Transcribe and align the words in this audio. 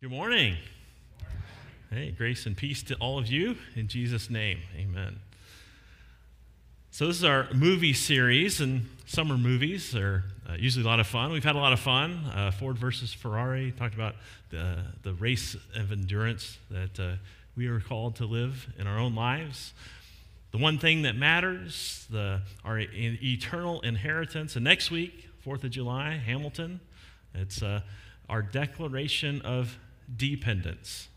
Good 0.00 0.10
morning. 0.10 0.54
Hey, 1.90 2.12
grace 2.12 2.46
and 2.46 2.56
peace 2.56 2.84
to 2.84 2.94
all 3.00 3.18
of 3.18 3.26
you 3.26 3.56
in 3.74 3.88
Jesus' 3.88 4.30
name. 4.30 4.60
Amen. 4.76 5.18
So, 6.92 7.08
this 7.08 7.16
is 7.16 7.24
our 7.24 7.48
movie 7.52 7.92
series, 7.94 8.60
and 8.60 8.88
summer 9.06 9.36
movies 9.36 9.96
are 9.96 10.22
uh, 10.48 10.52
usually 10.56 10.84
a 10.84 10.86
lot 10.88 11.00
of 11.00 11.08
fun. 11.08 11.32
We've 11.32 11.42
had 11.42 11.56
a 11.56 11.58
lot 11.58 11.72
of 11.72 11.80
fun. 11.80 12.12
Uh, 12.32 12.52
Ford 12.52 12.78
versus 12.78 13.12
Ferrari 13.12 13.72
talked 13.72 13.96
about 13.96 14.14
the, 14.50 14.84
the 15.02 15.14
race 15.14 15.56
of 15.74 15.90
endurance 15.90 16.58
that 16.70 17.00
uh, 17.00 17.16
we 17.56 17.66
are 17.66 17.80
called 17.80 18.14
to 18.16 18.24
live 18.24 18.68
in 18.78 18.86
our 18.86 19.00
own 19.00 19.16
lives. 19.16 19.74
The 20.52 20.58
one 20.58 20.78
thing 20.78 21.02
that 21.02 21.16
matters, 21.16 22.06
the, 22.08 22.42
our 22.64 22.78
eternal 22.78 23.80
inheritance. 23.80 24.54
And 24.54 24.64
next 24.64 24.92
week, 24.92 25.28
4th 25.44 25.64
of 25.64 25.70
July, 25.70 26.22
Hamilton, 26.24 26.78
it's 27.34 27.64
uh, 27.64 27.80
our 28.28 28.42
declaration 28.42 29.42
of 29.42 29.76
dependence. 30.16 31.08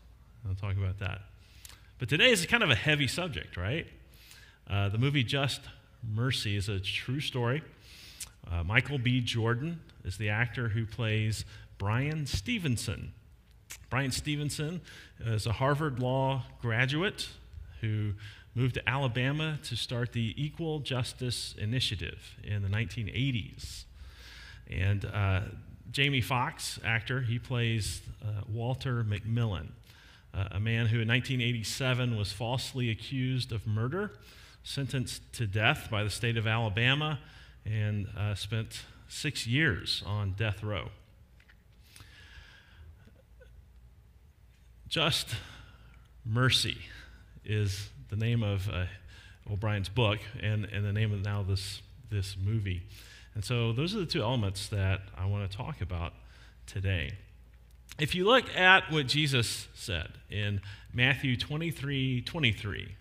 I'll 0.48 0.54
talk 0.54 0.76
about 0.76 0.98
that. 0.98 1.22
But 1.98 2.08
today 2.08 2.30
is 2.30 2.44
kind 2.46 2.62
of 2.62 2.70
a 2.70 2.74
heavy 2.74 3.06
subject, 3.06 3.56
right? 3.56 3.86
Uh, 4.68 4.88
the 4.88 4.98
movie 4.98 5.22
Just 5.22 5.60
Mercy 6.02 6.56
is 6.56 6.68
a 6.68 6.80
true 6.80 7.20
story. 7.20 7.62
Uh, 8.50 8.64
Michael 8.64 8.98
B. 8.98 9.20
Jordan 9.20 9.80
is 10.04 10.16
the 10.16 10.28
actor 10.28 10.68
who 10.68 10.84
plays 10.84 11.44
Bryan 11.78 12.26
Stevenson. 12.26 13.12
Bryan 13.88 14.10
Stevenson 14.10 14.80
is 15.20 15.46
a 15.46 15.52
Harvard 15.52 16.00
Law 16.00 16.44
graduate 16.60 17.28
who 17.80 18.12
moved 18.54 18.74
to 18.74 18.88
Alabama 18.88 19.58
to 19.64 19.76
start 19.76 20.12
the 20.12 20.34
Equal 20.36 20.80
Justice 20.80 21.54
Initiative 21.58 22.36
in 22.42 22.62
the 22.62 22.68
1980s. 22.68 23.84
And 24.70 25.04
uh, 25.04 25.40
Jamie 25.92 26.22
Foxx, 26.22 26.80
actor, 26.84 27.20
he 27.20 27.38
plays 27.38 28.00
uh, 28.24 28.40
Walter 28.48 29.04
McMillian, 29.04 29.68
uh, 30.34 30.48
a 30.52 30.58
man 30.58 30.86
who 30.86 31.00
in 31.00 31.08
1987 31.08 32.16
was 32.16 32.32
falsely 32.32 32.90
accused 32.90 33.52
of 33.52 33.66
murder, 33.66 34.12
sentenced 34.64 35.20
to 35.34 35.46
death 35.46 35.88
by 35.90 36.02
the 36.02 36.08
state 36.08 36.38
of 36.38 36.46
Alabama, 36.46 37.18
and 37.66 38.08
uh, 38.16 38.34
spent 38.34 38.84
six 39.06 39.46
years 39.46 40.02
on 40.06 40.32
death 40.32 40.62
row. 40.62 40.88
Just 44.88 45.36
Mercy 46.24 46.78
is 47.44 47.90
the 48.08 48.16
name 48.16 48.42
of 48.42 48.68
uh, 48.70 48.86
O'Brien's 49.50 49.90
book 49.90 50.20
and, 50.40 50.64
and 50.66 50.86
the 50.86 50.92
name 50.92 51.12
of 51.12 51.22
now 51.22 51.42
this, 51.42 51.82
this 52.10 52.36
movie. 52.42 52.82
And 53.34 53.44
so 53.44 53.72
those 53.72 53.94
are 53.94 54.00
the 54.00 54.06
two 54.06 54.22
elements 54.22 54.68
that 54.68 55.00
I 55.16 55.26
want 55.26 55.50
to 55.50 55.56
talk 55.56 55.80
about 55.80 56.12
today. 56.66 57.12
If 57.98 58.14
you 58.14 58.24
look 58.24 58.54
at 58.56 58.90
what 58.90 59.06
Jesus 59.06 59.68
said 59.74 60.12
in 60.30 60.60
Matthew 60.92 61.36
23 61.36 62.22
23, 62.22 62.96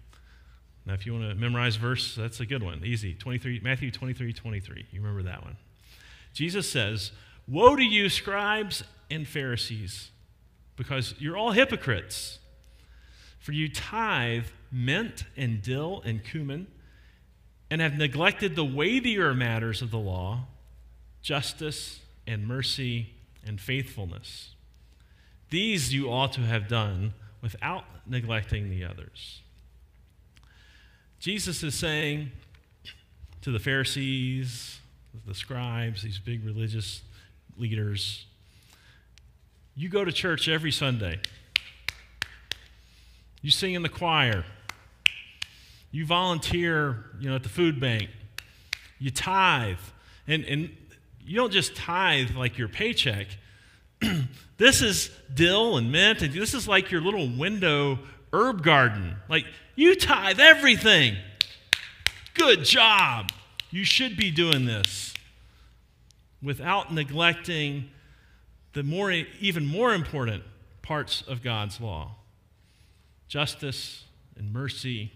now 0.85 0.93
if 0.93 1.05
you 1.05 1.13
want 1.13 1.29
to 1.29 1.35
memorize 1.35 1.75
verse, 1.75 2.15
that's 2.15 2.39
a 2.39 2.45
good 2.45 2.63
one. 2.63 2.81
Easy. 2.83 3.13
23, 3.13 3.61
Matthew 3.63 3.91
23 3.91 4.33
23. 4.33 4.85
You 4.91 5.02
remember 5.02 5.23
that 5.23 5.43
one. 5.43 5.57
Jesus 6.33 6.69
says, 6.69 7.11
Woe 7.47 7.75
to 7.75 7.83
you, 7.83 8.09
scribes 8.09 8.83
and 9.09 9.27
Pharisees, 9.27 10.11
because 10.75 11.15
you're 11.19 11.37
all 11.37 11.52
hypocrites. 11.52 12.39
For 13.39 13.53
you 13.53 13.69
tithe 13.69 14.45
mint 14.71 15.23
and 15.35 15.61
dill 15.61 16.02
and 16.05 16.23
cumin 16.23 16.67
and 17.72 17.80
have 17.80 17.97
neglected 17.97 18.55
the 18.55 18.66
weightier 18.66 19.33
matters 19.33 19.81
of 19.81 19.89
the 19.89 19.97
law 19.97 20.45
justice 21.22 22.00
and 22.27 22.47
mercy 22.47 23.14
and 23.45 23.61
faithfulness. 23.61 24.55
These 25.52 25.94
you 25.94 26.11
ought 26.11 26.33
to 26.33 26.42
have 26.42 26.67
done 26.67 27.14
without 27.42 27.83
neglecting 28.08 28.69
the 28.69 28.83
others. 28.83 29.42
Jesus 31.19 31.61
is 31.61 31.75
saying 31.75 32.31
to 33.42 33.52
the 33.52 33.59
Pharisees, 33.59 34.80
the 35.27 35.36
scribes, 35.36 36.02
these 36.02 36.17
big 36.17 36.43
religious 36.43 37.02
leaders, 37.58 38.26
you 39.76 39.89
go 39.89 40.03
to 40.03 40.11
church 40.11 40.49
every 40.49 40.71
Sunday. 40.71 41.20
You 43.42 43.52
sing 43.52 43.76
in 43.76 43.83
the 43.83 43.89
choir. 43.89 44.43
You 45.91 46.05
volunteer, 46.05 47.05
you 47.19 47.29
know, 47.29 47.35
at 47.35 47.43
the 47.43 47.49
food 47.49 47.79
bank. 47.79 48.09
You 48.99 49.11
tithe. 49.11 49.77
And, 50.27 50.45
and 50.45 50.75
you 51.25 51.35
don't 51.35 51.52
just 51.52 51.75
tithe 51.75 52.31
like 52.31 52.57
your 52.57 52.67
paycheck. 52.67 53.27
this 54.57 54.81
is 54.81 55.11
dill 55.33 55.77
and 55.77 55.91
mint, 55.91 56.21
and 56.21 56.33
this 56.33 56.53
is 56.53 56.67
like 56.67 56.91
your 56.91 57.02
little 57.02 57.27
window 57.27 57.99
herb 58.33 58.63
garden. 58.63 59.15
Like, 59.27 59.45
you 59.75 59.95
tithe 59.95 60.39
everything. 60.39 61.17
Good 62.33 62.63
job. 62.63 63.31
You 63.69 63.83
should 63.83 64.15
be 64.17 64.31
doing 64.31 64.65
this 64.65 65.13
without 66.41 66.93
neglecting 66.93 67.89
the 68.73 68.83
more, 68.83 69.11
even 69.11 69.65
more 69.65 69.93
important 69.93 70.43
parts 70.81 71.21
of 71.27 71.43
God's 71.43 71.79
law 71.79 72.15
justice 73.27 74.03
and 74.35 74.52
mercy 74.52 75.13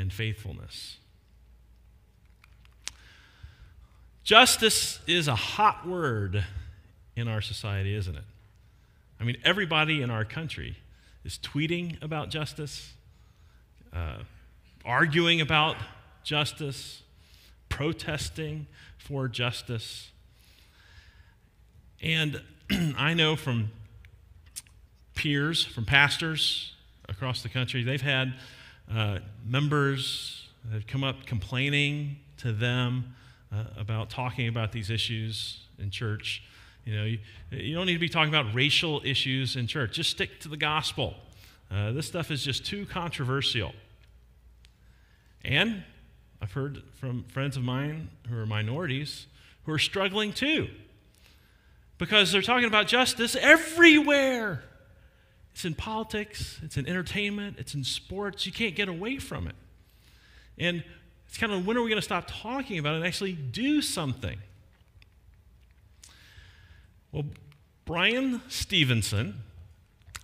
and 0.00 0.10
faithfulness. 0.12 0.96
Justice 4.24 4.98
is 5.06 5.28
a 5.28 5.34
hot 5.34 5.86
word 5.86 6.44
in 7.16 7.28
our 7.28 7.42
society, 7.42 7.94
isn't 7.94 8.16
it? 8.16 8.24
I 9.20 9.24
mean, 9.24 9.36
everybody 9.44 10.00
in 10.00 10.10
our 10.10 10.24
country 10.24 10.78
is 11.24 11.38
tweeting 11.38 12.02
about 12.02 12.30
justice, 12.30 12.94
uh, 13.92 14.20
arguing 14.84 15.42
about 15.42 15.76
justice, 16.24 17.02
protesting 17.68 18.66
for 18.96 19.28
justice. 19.28 20.10
And 22.00 22.40
I 22.96 23.12
know 23.12 23.36
from 23.36 23.70
peers, 25.14 25.62
from 25.62 25.84
pastors 25.84 26.72
across 27.06 27.42
the 27.42 27.50
country, 27.50 27.82
they've 27.82 28.00
had 28.00 28.32
uh, 28.94 29.18
members 29.46 30.48
have 30.72 30.86
come 30.86 31.04
up 31.04 31.26
complaining 31.26 32.16
to 32.38 32.52
them 32.52 33.14
uh, 33.52 33.64
about 33.76 34.10
talking 34.10 34.48
about 34.48 34.72
these 34.72 34.90
issues 34.90 35.60
in 35.78 35.90
church. 35.90 36.42
You 36.84 36.96
know, 36.96 37.04
you, 37.04 37.18
you, 37.50 37.74
don't 37.74 37.86
need 37.86 37.94
to 37.94 37.98
be 37.98 38.08
talking 38.08 38.34
about 38.34 38.54
racial 38.54 39.00
issues 39.04 39.56
in 39.56 39.66
church. 39.66 39.92
Just 39.92 40.10
stick 40.10 40.40
to 40.40 40.48
the 40.48 40.56
gospel. 40.56 41.14
Uh, 41.70 41.92
this 41.92 42.06
stuff 42.06 42.30
is 42.30 42.42
just 42.42 42.64
too 42.66 42.86
controversial. 42.86 43.72
And 45.44 45.84
I've 46.42 46.52
heard 46.52 46.82
from 46.94 47.24
friends 47.24 47.56
of 47.56 47.62
mine 47.62 48.08
who 48.28 48.36
are 48.36 48.46
minorities 48.46 49.26
who 49.64 49.72
are 49.72 49.78
struggling 49.78 50.32
too 50.32 50.68
because 51.98 52.32
they're 52.32 52.42
talking 52.42 52.66
about 52.66 52.86
justice 52.86 53.36
everywhere. 53.36 54.62
It's 55.52 55.64
in 55.64 55.74
politics, 55.74 56.58
it's 56.62 56.76
in 56.76 56.86
entertainment, 56.86 57.56
it's 57.58 57.74
in 57.74 57.84
sports. 57.84 58.46
You 58.46 58.52
can't 58.52 58.74
get 58.74 58.88
away 58.88 59.18
from 59.18 59.46
it. 59.46 59.54
And 60.58 60.84
it's 61.28 61.38
kind 61.38 61.52
of 61.52 61.66
when 61.66 61.76
are 61.76 61.82
we 61.82 61.88
going 61.88 62.00
to 62.00 62.04
stop 62.04 62.24
talking 62.28 62.78
about 62.78 62.94
it 62.94 62.96
and 62.96 63.06
actually 63.06 63.32
do 63.32 63.82
something? 63.82 64.38
Well, 67.12 67.24
Bryan 67.84 68.40
Stevenson, 68.48 69.42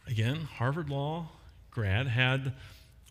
again, 0.06 0.36
Harvard 0.36 0.88
Law 0.88 1.31
grad, 1.70 2.06
had 2.06 2.53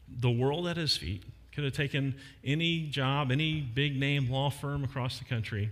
the 0.07 0.31
world 0.31 0.67
at 0.67 0.77
his 0.77 0.95
feet, 0.95 1.23
could 1.51 1.63
have 1.63 1.73
taken 1.73 2.15
any 2.43 2.87
job, 2.87 3.31
any 3.31 3.61
big 3.61 3.99
name 3.99 4.29
law 4.29 4.49
firm 4.49 4.83
across 4.83 5.19
the 5.19 5.25
country, 5.25 5.71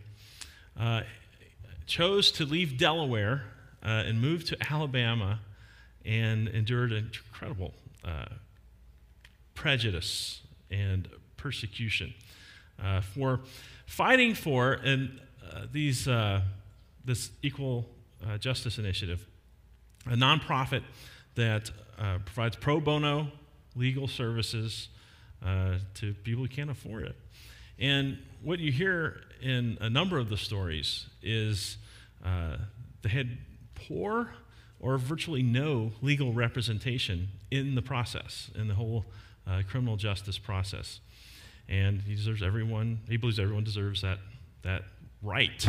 uh, 0.80 1.02
chose 1.86 2.32
to 2.32 2.46
leave 2.46 2.78
Delaware 2.78 3.44
uh, 3.84 4.04
and 4.06 4.22
move 4.22 4.46
to 4.46 4.58
Alabama 4.72 5.40
and 6.06 6.48
endured 6.50 6.92
incredible 6.92 7.74
uh, 8.04 8.26
prejudice 9.56 10.42
and 10.72 11.08
persecution 11.38 12.14
uh, 12.82 13.02
for 13.02 13.42
fighting 13.86 14.34
for 14.34 14.74
and 14.74 15.20
uh, 15.54 15.66
these 15.72 16.08
uh, 16.08 16.42
this 17.06 17.32
equal 17.42 17.86
uh, 18.26 18.38
justice 18.38 18.78
initiative, 18.78 19.26
a 20.08 20.16
nonprofit 20.16 20.82
that 21.36 21.70
uh, 22.00 22.18
provides 22.26 22.56
pro 22.56 22.80
bono 22.80 23.32
legal 23.76 24.08
services 24.08 24.90
to 25.94 26.14
people 26.24 26.44
who 26.44 26.48
can't 26.48 26.70
afford 26.70 27.04
it. 27.04 27.16
And 27.78 28.18
what 28.42 28.60
you 28.60 28.72
hear 28.72 29.20
in 29.42 29.78
a 29.82 29.90
number 29.90 30.18
of 30.18 30.30
the 30.30 30.38
stories 30.38 31.08
is 31.22 31.78
they 33.02 33.10
had 33.10 33.38
poor 33.76 34.30
or 34.84 34.98
virtually 34.98 35.42
no 35.42 35.92
legal 36.02 36.34
representation 36.34 37.30
in 37.50 37.74
the 37.74 37.82
process, 37.82 38.52
in 38.54 38.68
the 38.68 38.76
whole 38.76 39.06
uh, 39.48 39.62
criminal 39.68 39.96
justice 39.96 40.38
process. 40.38 41.00
And 41.68 42.02
he 42.02 42.14
deserves 42.14 42.44
everyone, 42.44 43.00
he 43.10 43.18
believes 43.18 43.40
everyone 43.40 43.64
deserves 43.64 44.02
that, 44.02 44.20
that 44.62 44.84
right, 45.24 45.68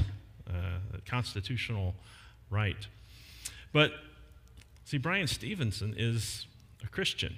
uh, 0.48 0.78
that 0.92 1.06
constitutional 1.06 1.94
right. 2.50 2.86
But 3.72 3.92
See, 4.84 4.98
Bryan 4.98 5.26
Stevenson 5.26 5.94
is 5.96 6.46
a 6.84 6.88
Christian, 6.88 7.36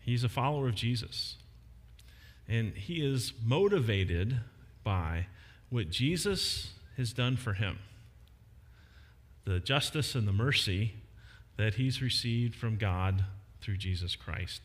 he's 0.00 0.24
a 0.24 0.28
follower 0.28 0.68
of 0.68 0.74
Jesus. 0.74 1.36
And 2.48 2.74
he 2.74 3.06
is 3.06 3.32
motivated 3.42 4.40
by 4.82 5.26
what 5.70 5.90
Jesus 5.90 6.72
has 6.96 7.12
done 7.12 7.36
for 7.36 7.54
him 7.54 7.78
the 9.44 9.60
justice 9.60 10.14
and 10.14 10.26
the 10.26 10.32
mercy 10.32 10.94
that 11.56 11.74
he's 11.74 12.00
received 12.00 12.54
from 12.54 12.76
God 12.76 13.24
through 13.60 13.76
Jesus 13.76 14.16
Christ. 14.16 14.62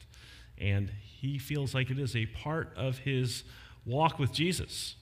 And 0.58 0.92
he 1.02 1.38
feels 1.38 1.74
like 1.74 1.90
it 1.90 2.00
is 2.00 2.16
a 2.16 2.26
part 2.28 2.74
of 2.76 3.00
his 3.00 3.44
walk 3.86 4.20
with 4.20 4.34
Jesus 4.34 4.96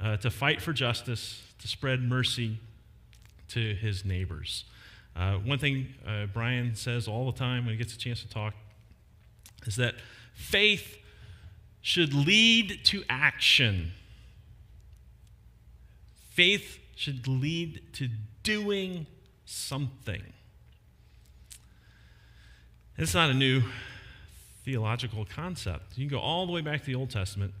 uh, 0.00 0.16
to 0.18 0.30
fight 0.30 0.60
for 0.60 0.72
justice, 0.72 1.42
to 1.60 1.68
spread 1.68 2.02
mercy 2.02 2.58
to 3.48 3.74
his 3.74 4.04
neighbors. 4.04 4.64
Uh, 5.14 5.34
one 5.34 5.58
thing 5.58 5.88
uh, 6.06 6.26
Bryan 6.26 6.74
says 6.74 7.08
all 7.08 7.30
the 7.30 7.36
time 7.36 7.64
when 7.66 7.74
he 7.74 7.78
gets 7.78 7.94
a 7.94 7.98
chance 7.98 8.22
to 8.22 8.28
talk 8.28 8.54
is 9.66 9.76
that 9.76 9.94
faith 10.34 10.96
should 11.82 12.14
lead 12.14 12.80
to 12.84 13.02
action. 13.08 13.92
Faith 16.30 16.78
should 16.94 17.26
lead 17.26 17.82
to 17.94 18.08
doing 18.42 19.06
something. 19.44 20.22
It's 22.96 23.14
not 23.14 23.30
a 23.30 23.34
new 23.34 23.62
theological 24.64 25.24
concept. 25.24 25.96
You 25.96 26.06
can 26.06 26.16
go 26.16 26.22
all 26.22 26.46
the 26.46 26.52
way 26.52 26.60
back 26.60 26.80
to 26.80 26.86
the 26.86 26.94
Old 26.94 27.10
Testament. 27.10 27.52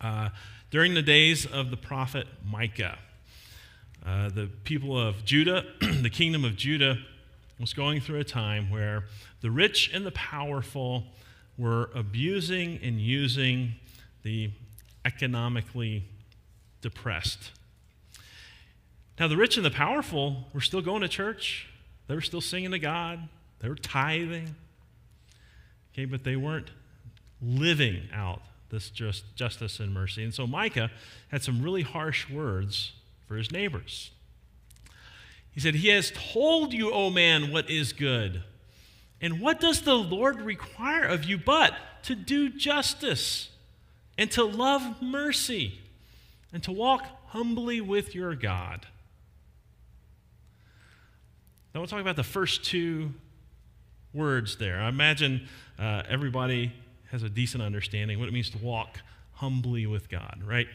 Uh, 0.00 0.28
during 0.70 0.94
the 0.94 1.02
days 1.02 1.46
of 1.46 1.70
the 1.70 1.76
prophet 1.76 2.26
Micah, 2.44 2.98
uh, 4.04 4.28
the 4.28 4.48
people 4.64 4.98
of 4.98 5.24
Judah, 5.24 5.64
the 5.80 6.10
kingdom 6.10 6.44
of 6.44 6.56
Judah, 6.56 6.98
was 7.58 7.72
going 7.72 8.00
through 8.00 8.20
a 8.20 8.24
time 8.24 8.70
where 8.70 9.04
the 9.40 9.50
rich 9.50 9.90
and 9.92 10.04
the 10.04 10.12
powerful 10.12 11.04
were 11.56 11.90
abusing 11.94 12.78
and 12.82 13.00
using 13.00 13.74
the 14.22 14.50
economically 15.04 16.04
depressed. 16.82 17.52
Now, 19.18 19.28
the 19.28 19.36
rich 19.36 19.56
and 19.56 19.64
the 19.64 19.70
powerful 19.70 20.44
were 20.52 20.60
still 20.60 20.82
going 20.82 21.02
to 21.02 21.08
church, 21.08 21.68
they 22.06 22.14
were 22.14 22.20
still 22.20 22.40
singing 22.40 22.70
to 22.72 22.78
God, 22.78 23.28
they 23.60 23.68
were 23.68 23.76
tithing. 23.76 24.54
Okay, 25.92 26.04
but 26.04 26.24
they 26.24 26.36
weren't 26.36 26.70
living 27.40 28.02
out 28.12 28.42
this 28.70 28.90
just 28.90 29.24
justice 29.34 29.80
and 29.80 29.94
mercy. 29.94 30.22
And 30.22 30.34
so 30.34 30.46
Micah 30.46 30.90
had 31.28 31.42
some 31.42 31.62
really 31.62 31.82
harsh 31.82 32.28
words 32.28 32.92
for 33.26 33.36
his 33.36 33.50
neighbors. 33.50 34.10
He 35.50 35.60
said, 35.60 35.76
He 35.76 35.88
has 35.88 36.12
told 36.14 36.74
you, 36.74 36.92
O 36.92 37.08
man, 37.08 37.50
what 37.50 37.70
is 37.70 37.94
good. 37.94 38.42
And 39.22 39.40
what 39.40 39.60
does 39.60 39.82
the 39.82 39.94
Lord 39.94 40.42
require 40.42 41.04
of 41.04 41.24
you 41.24 41.38
but 41.38 41.72
to 42.02 42.14
do 42.14 42.50
justice 42.50 43.48
and 44.18 44.30
to 44.32 44.44
love 44.44 45.00
mercy 45.00 45.80
and 46.52 46.62
to 46.64 46.72
walk 46.72 47.06
humbly 47.28 47.80
with 47.80 48.14
your 48.14 48.34
God? 48.34 48.86
Now 51.76 51.80
we'll 51.80 51.88
talk 51.88 52.00
about 52.00 52.16
the 52.16 52.24
first 52.24 52.64
two 52.64 53.12
words 54.14 54.56
there. 54.56 54.80
I 54.80 54.88
imagine 54.88 55.46
uh, 55.78 56.04
everybody 56.08 56.72
has 57.10 57.22
a 57.22 57.28
decent 57.28 57.62
understanding 57.62 58.18
what 58.18 58.28
it 58.28 58.32
means 58.32 58.48
to 58.48 58.58
walk 58.64 59.00
humbly 59.34 59.84
with 59.84 60.08
God, 60.08 60.40
right? 60.42 60.68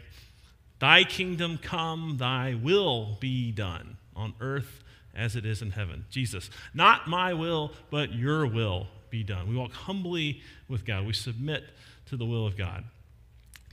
Thy 0.78 1.04
kingdom 1.04 1.58
come, 1.58 2.18
thy 2.20 2.54
will 2.54 3.18
be 3.20 3.52
done 3.52 3.98
on 4.16 4.36
earth 4.40 4.84
as 5.16 5.36
it 5.36 5.44
is 5.44 5.64
in 5.64 5.72
heaven. 5.72 6.06
Jesus, 6.12 6.52
not 6.72 7.08
my 7.08 7.34
will, 7.34 7.72
but 7.90 8.14
your 8.14 8.46
will 8.46 8.86
be 9.10 9.24
done. 9.24 9.50
We 9.50 9.56
walk 9.56 9.72
humbly 9.72 10.44
with 10.70 10.86
God, 10.86 11.08
we 11.08 11.14
submit 11.14 11.64
to 12.10 12.16
the 12.16 12.26
will 12.26 12.46
of 12.46 12.56
God. 12.56 12.84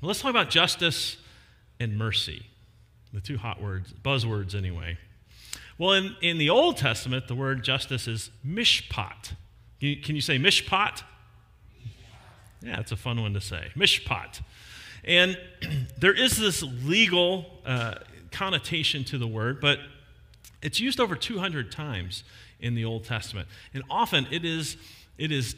Let's 0.00 0.22
talk 0.22 0.30
about 0.30 0.48
justice 0.48 1.18
and 1.78 1.98
mercy, 1.98 2.46
the 3.12 3.20
two 3.20 3.36
hot 3.36 3.60
words, 3.60 3.92
buzzwords 4.02 4.54
anyway. 4.54 4.96
Well, 5.78 5.92
in, 5.92 6.16
in 6.20 6.38
the 6.38 6.50
Old 6.50 6.76
Testament, 6.76 7.28
the 7.28 7.36
word 7.36 7.62
justice 7.62 8.08
is 8.08 8.30
mishpat. 8.46 9.34
Can 9.78 9.88
you, 9.88 9.96
can 9.96 10.16
you 10.16 10.20
say 10.20 10.36
mishpat? 10.36 11.02
Yeah, 12.60 12.80
it's 12.80 12.90
a 12.90 12.96
fun 12.96 13.22
one 13.22 13.32
to 13.34 13.40
say. 13.40 13.68
Mishpat. 13.76 14.40
And 15.04 15.38
there 15.98 16.12
is 16.12 16.36
this 16.36 16.62
legal 16.62 17.46
uh, 17.64 17.94
connotation 18.32 19.04
to 19.04 19.18
the 19.18 19.28
word, 19.28 19.60
but 19.60 19.78
it's 20.62 20.80
used 20.80 20.98
over 20.98 21.14
200 21.14 21.70
times 21.70 22.24
in 22.58 22.74
the 22.74 22.84
Old 22.84 23.04
Testament. 23.04 23.46
And 23.72 23.84
often 23.88 24.26
it 24.32 24.44
is, 24.44 24.76
it 25.16 25.30
is 25.30 25.54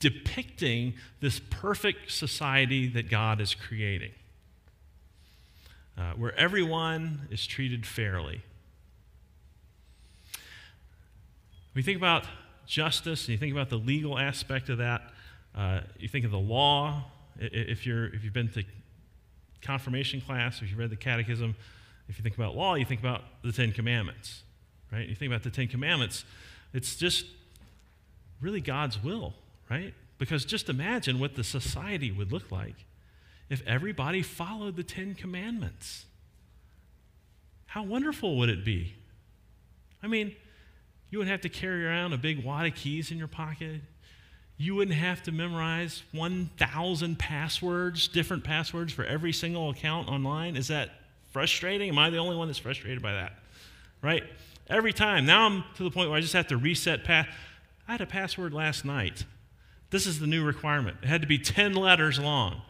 depicting 0.00 0.92
this 1.20 1.40
perfect 1.48 2.12
society 2.12 2.88
that 2.88 3.08
God 3.08 3.40
is 3.40 3.54
creating, 3.54 4.12
uh, 5.96 6.12
where 6.12 6.34
everyone 6.38 7.28
is 7.30 7.46
treated 7.46 7.86
fairly. 7.86 8.42
When 11.72 11.80
you 11.80 11.84
think 11.84 11.96
about 11.96 12.26
justice 12.66 13.22
and 13.22 13.30
you 13.30 13.38
think 13.38 13.52
about 13.52 13.70
the 13.70 13.78
legal 13.78 14.18
aspect 14.18 14.68
of 14.68 14.78
that, 14.78 15.02
uh, 15.56 15.80
you 15.98 16.08
think 16.08 16.24
of 16.24 16.30
the 16.30 16.38
law. 16.38 17.04
If, 17.38 17.86
you're, 17.86 18.06
if 18.06 18.24
you've 18.24 18.34
been 18.34 18.50
to 18.50 18.64
confirmation 19.62 20.20
class, 20.20 20.60
if 20.60 20.68
you've 20.68 20.78
read 20.78 20.90
the 20.90 20.96
catechism, 20.96 21.56
if 22.08 22.18
you 22.18 22.22
think 22.22 22.36
about 22.36 22.54
law, 22.54 22.74
you 22.74 22.84
think 22.84 23.00
about 23.00 23.22
the 23.42 23.52
Ten 23.52 23.72
Commandments, 23.72 24.42
right? 24.92 25.08
You 25.08 25.14
think 25.14 25.30
about 25.30 25.44
the 25.44 25.50
Ten 25.50 25.66
Commandments, 25.66 26.26
it's 26.74 26.94
just 26.94 27.24
really 28.40 28.60
God's 28.60 29.02
will, 29.02 29.32
right? 29.70 29.94
Because 30.18 30.44
just 30.44 30.68
imagine 30.68 31.18
what 31.18 31.36
the 31.36 31.44
society 31.44 32.10
would 32.10 32.32
look 32.32 32.50
like 32.50 32.84
if 33.48 33.66
everybody 33.66 34.20
followed 34.20 34.76
the 34.76 34.82
Ten 34.82 35.14
Commandments. 35.14 36.04
How 37.66 37.82
wonderful 37.82 38.36
would 38.36 38.50
it 38.50 38.62
be? 38.62 38.94
I 40.02 40.06
mean, 40.06 40.36
you 41.12 41.18
wouldn't 41.18 41.30
have 41.30 41.42
to 41.42 41.48
carry 41.48 41.86
around 41.86 42.12
a 42.12 42.18
big 42.18 42.44
wad 42.44 42.66
of 42.66 42.74
keys 42.74 43.12
in 43.12 43.18
your 43.18 43.28
pocket 43.28 43.82
you 44.62 44.76
wouldn't 44.76 44.96
have 44.96 45.22
to 45.24 45.32
memorize 45.32 46.04
1,000 46.12 47.18
passwords, 47.18 48.06
different 48.06 48.44
passwords 48.44 48.92
for 48.92 49.04
every 49.04 49.32
single 49.32 49.70
account 49.70 50.08
online. 50.08 50.56
Is 50.56 50.68
that 50.68 50.90
frustrating? 51.32 51.88
Am 51.88 51.98
I 51.98 52.10
the 52.10 52.18
only 52.18 52.36
one 52.36 52.46
that's 52.46 52.60
frustrated 52.60 53.02
by 53.02 53.12
that? 53.12 53.32
Right? 54.02 54.22
Every 54.68 54.92
time. 54.92 55.26
Now 55.26 55.46
I'm 55.46 55.64
to 55.76 55.82
the 55.82 55.90
point 55.90 56.10
where 56.10 56.18
I 56.18 56.20
just 56.20 56.34
have 56.34 56.46
to 56.48 56.56
reset 56.56 57.02
pass. 57.02 57.26
I 57.88 57.92
had 57.92 58.00
a 58.00 58.06
password 58.06 58.54
last 58.54 58.84
night. 58.84 59.24
This 59.90 60.06
is 60.06 60.20
the 60.20 60.28
new 60.28 60.44
requirement. 60.44 60.98
It 61.02 61.08
had 61.08 61.22
to 61.22 61.28
be 61.28 61.38
10 61.38 61.74
letters 61.74 62.20
long. 62.20 62.62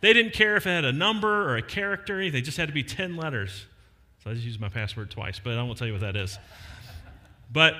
They 0.00 0.12
didn't 0.12 0.32
care 0.32 0.56
if 0.56 0.66
it 0.66 0.70
had 0.70 0.84
a 0.84 0.92
number 0.92 1.48
or 1.48 1.56
a 1.56 1.62
character, 1.62 2.28
they 2.30 2.40
just 2.40 2.56
had 2.56 2.68
to 2.68 2.74
be 2.74 2.82
10 2.82 3.16
letters. 3.16 3.66
So 4.24 4.30
I 4.30 4.34
just 4.34 4.44
used 4.44 4.60
my 4.60 4.68
password 4.68 5.12
twice, 5.12 5.38
but 5.38 5.56
I 5.56 5.62
won't 5.62 5.78
tell 5.78 5.86
you 5.86 5.92
what 5.92 6.02
that 6.02 6.16
is. 6.16 6.36
But 7.50 7.74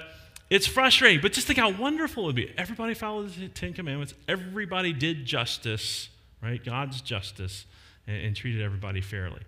it's 0.50 0.66
frustrating, 0.66 1.20
but 1.20 1.32
just 1.32 1.46
think 1.46 1.58
how 1.58 1.70
wonderful 1.70 2.24
it 2.24 2.26
would 2.26 2.36
be. 2.36 2.52
Everybody 2.56 2.94
followed 2.94 3.30
the 3.34 3.48
Ten 3.48 3.74
Commandments. 3.74 4.14
Everybody 4.26 4.92
did 4.92 5.26
justice, 5.26 6.08
right? 6.42 6.62
God's 6.64 7.02
justice, 7.02 7.66
and, 8.06 8.16
and 8.26 8.36
treated 8.36 8.62
everybody 8.62 9.00
fairly. 9.00 9.42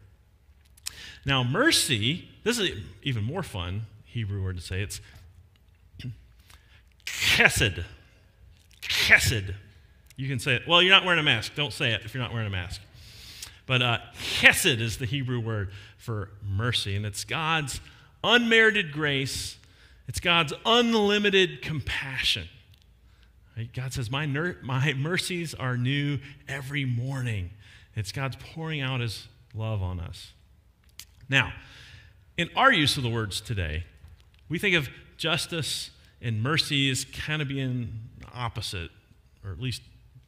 Now, 1.25 1.43
mercy, 1.43 2.29
this 2.45 2.59
is 2.59 2.71
even 3.03 3.25
more 3.25 3.43
fun 3.43 3.87
Hebrew 4.05 4.43
word 4.43 4.57
to 4.57 4.63
say. 4.63 4.83
It's 4.83 5.01
chesed. 7.07 7.85
Chesed. 8.83 9.55
You 10.17 10.29
can 10.29 10.39
say 10.39 10.57
it. 10.57 10.69
Well, 10.69 10.83
you're 10.83 10.91
not 10.91 11.05
wearing 11.05 11.21
a 11.21 11.23
mask. 11.23 11.55
Don't 11.55 11.73
say 11.73 11.93
it 11.93 12.03
if 12.05 12.13
you're 12.13 12.23
not 12.23 12.33
wearing 12.33 12.49
a 12.49 12.51
mask. 12.51 12.81
But 13.67 13.83
uh, 13.83 13.99
chesed 14.19 14.81
is 14.81 14.99
the 14.99 15.07
Hebrew 15.07 15.41
word 15.41 15.71
for 15.97 16.31
mercy, 16.43 16.97
and 16.97 17.07
it's 17.07 17.25
God's 17.25 17.81
unmerited 18.23 18.93
grace 18.93 19.57
it's 20.11 20.19
God's 20.19 20.53
unlimited 20.67 21.63
compassion. 21.63 22.49
God 23.77 23.93
says, 23.93 24.11
my, 24.11 24.27
ner- 24.27 24.57
my 24.61 24.93
mercies 24.93 25.55
are 25.55 25.77
new 25.77 26.19
every 26.49 26.85
morning. 26.85 27.51
It's 27.95 28.11
God's 28.11 28.35
pouring 28.35 28.81
out 28.81 28.99
his 28.99 29.29
love 29.55 29.81
on 29.85 30.01
us. 30.01 30.33
Now, 31.29 31.53
in 32.37 32.51
our 32.57 32.73
use 32.73 32.97
of 32.97 33.05
the 33.05 33.09
words 33.09 33.41
today, 33.41 33.85
we 34.49 34.59
think 34.59 34.75
of 34.75 34.89
justice 35.17 35.93
and 36.21 36.43
mercy 36.43 36.91
as 36.91 37.05
kind 37.05 37.41
of 37.41 37.47
being 37.47 37.93
opposite, 38.35 38.91
or 39.45 39.53
at 39.53 39.61
least 39.61 39.81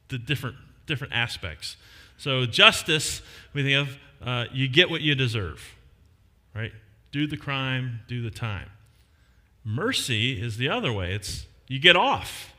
the 0.07 0.17
different, 0.17 0.55
different 0.85 1.11
aspects. 1.11 1.75
So, 2.17 2.45
justice, 2.45 3.21
we 3.51 3.63
think 3.63 3.89
of 3.89 3.97
uh, 4.25 4.45
you 4.53 4.69
get 4.69 4.89
what 4.89 5.01
you 5.01 5.13
deserve, 5.13 5.75
right? 6.55 6.71
Do 7.11 7.27
the 7.27 7.35
crime, 7.35 7.99
do 8.07 8.21
the 8.21 8.31
time. 8.31 8.69
Mercy 9.63 10.41
is 10.41 10.57
the 10.57 10.69
other 10.69 10.91
way. 10.91 11.13
It's 11.13 11.45
you 11.67 11.79
get 11.79 11.95
off, 11.95 12.53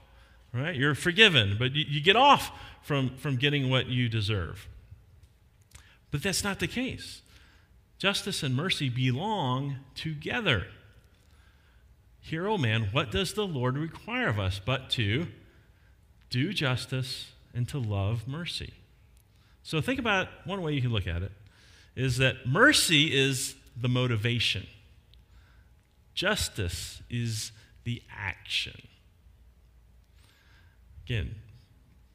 right? 0.52 0.74
You're 0.74 0.94
forgiven, 0.94 1.56
but 1.58 1.72
you, 1.72 1.84
you 1.86 2.00
get 2.00 2.16
off 2.16 2.50
from, 2.82 3.16
from 3.16 3.36
getting 3.36 3.70
what 3.70 3.86
you 3.86 4.08
deserve. 4.08 4.68
But 6.10 6.22
that's 6.22 6.44
not 6.44 6.60
the 6.60 6.68
case. 6.68 7.22
Justice 7.98 8.42
and 8.42 8.54
mercy 8.54 8.88
belong 8.88 9.76
together. 9.94 10.66
Hear, 12.20 12.46
O 12.46 12.56
man, 12.56 12.88
what 12.92 13.10
does 13.10 13.34
the 13.34 13.46
Lord 13.46 13.76
require 13.76 14.28
of 14.28 14.38
us 14.38 14.60
but 14.64 14.90
to 14.90 15.26
do 16.30 16.52
justice 16.52 17.32
and 17.54 17.68
to 17.68 17.78
love 17.78 18.26
mercy? 18.26 18.72
So 19.62 19.80
think 19.80 19.98
about 19.98 20.26
it. 20.26 20.32
One 20.44 20.62
way 20.62 20.72
you 20.72 20.82
can 20.82 20.92
look 20.92 21.06
at 21.06 21.22
it 21.22 21.32
is 21.96 22.18
that 22.18 22.46
mercy 22.46 23.14
is 23.14 23.54
the 23.76 23.88
motivation, 23.88 24.66
justice 26.14 27.02
is 27.10 27.52
the 27.84 28.02
action. 28.10 28.80
Again, 31.06 31.34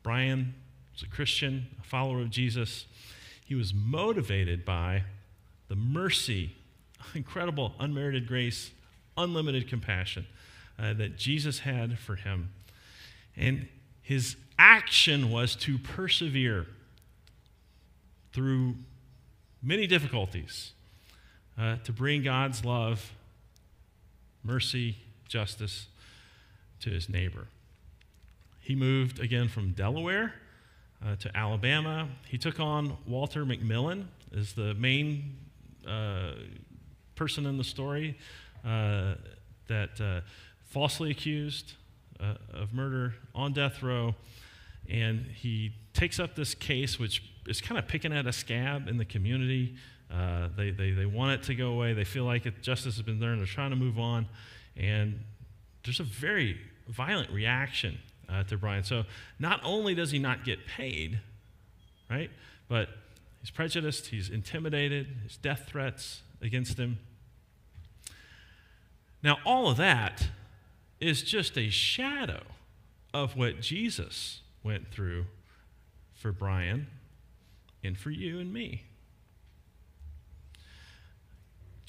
Bryan 0.02 0.56
was 0.94 1.04
a 1.04 1.08
Christian, 1.08 1.68
a 1.80 1.84
follower 1.84 2.22
of 2.22 2.30
Jesus. 2.30 2.86
He 3.46 3.56
was 3.56 3.74
motivated 3.74 4.66
by 4.66 5.04
the 5.68 5.76
mercy, 5.76 6.56
incredible 7.14 7.74
unmerited 7.80 8.28
grace, 8.28 8.72
unlimited 9.18 9.68
compassion 9.68 10.26
uh, 10.80 10.94
that 10.94 11.18
Jesus 11.18 11.60
had 11.60 12.00
for 12.00 12.16
him. 12.16 12.50
And 13.36 13.68
his 14.02 14.36
action 14.58 15.30
was 15.30 15.56
to 15.58 15.78
persevere 15.78 16.66
through 18.34 18.76
many 19.62 19.88
difficulties 19.88 20.72
uh, 21.58 21.78
to 21.84 21.92
bring 21.92 22.24
God's 22.24 22.64
love, 22.64 23.12
mercy, 24.44 24.98
justice 25.28 25.88
to 26.82 26.90
his 26.90 27.10
neighbor. 27.10 27.48
He 28.60 28.76
moved 28.76 29.20
again 29.20 29.48
from 29.48 29.72
Delaware 29.72 30.34
uh, 31.06 31.16
to 31.18 31.36
Alabama. 31.36 32.08
He 32.28 32.38
took 32.38 32.60
on 32.60 32.98
Walter 33.08 33.46
McMillian 33.46 34.06
as 34.38 34.54
the 34.54 34.74
main 34.76 35.38
uh, 35.88 36.34
person 37.16 37.46
in 37.46 37.58
the 37.58 37.64
story 37.64 38.18
uh, 38.66 39.16
that 39.68 40.00
uh, 40.00 40.22
falsely 40.66 41.12
accused 41.12 41.74
uh, 42.20 42.36
of 42.54 42.74
murder 42.74 43.16
on 43.34 43.54
death 43.54 43.82
row. 43.82 44.16
And 44.90 45.26
he 45.26 45.74
takes 45.94 46.20
up 46.20 46.36
this 46.36 46.54
case, 46.56 47.00
which 47.00 47.24
is 47.48 47.62
kind 47.62 47.78
of 47.78 47.88
picking 47.88 48.14
at 48.14 48.26
a 48.26 48.34
scab 48.34 48.88
in 48.88 48.98
the 48.98 49.06
community. 49.06 49.76
Uh, 50.12 50.50
they, 50.58 50.72
they, 50.72 50.92
they 50.92 51.06
want 51.06 51.40
it 51.40 51.44
to 51.44 51.56
go 51.56 51.72
away. 51.72 51.94
They 51.94 52.04
feel 52.04 52.24
like 52.26 52.46
it, 52.46 52.62
justice 52.62 52.96
has 52.96 53.04
been 53.04 53.22
and 53.22 53.40
they're 53.40 53.46
trying 53.46 53.70
to 53.70 53.76
move 53.76 54.00
on. 54.00 54.28
And 54.76 55.20
there's 55.84 56.00
a 56.00 56.04
very 56.04 56.60
violent 56.88 57.30
reaction 57.32 58.00
uh, 58.28 58.44
to 58.44 58.58
Bryan. 58.58 58.84
So 58.84 59.04
not 59.40 59.62
only 59.64 59.94
does 59.94 60.12
he 60.12 60.20
not 60.20 60.44
get 60.44 60.66
paid, 60.66 61.20
right, 62.10 62.32
but 62.68 62.90
he's 63.42 63.52
prejudiced, 63.52 64.08
he's 64.08 64.30
intimidated, 64.30 65.08
his 65.24 65.38
death 65.38 65.66
threats 65.68 66.22
against 66.42 66.78
him. 66.78 66.98
Now, 69.22 69.38
all 69.46 69.70
of 69.70 69.78
that 69.78 70.30
is 71.00 71.24
just 71.24 71.58
a 71.58 71.70
shadow 71.70 72.42
of 73.14 73.36
what 73.36 73.62
Jesus 73.62 74.42
went 74.64 74.92
through 74.92 75.26
for 76.14 76.32
Bryan 76.32 76.88
and 77.84 77.98
for 77.98 78.12
you 78.12 78.40
and 78.40 78.54
me. 78.54 78.84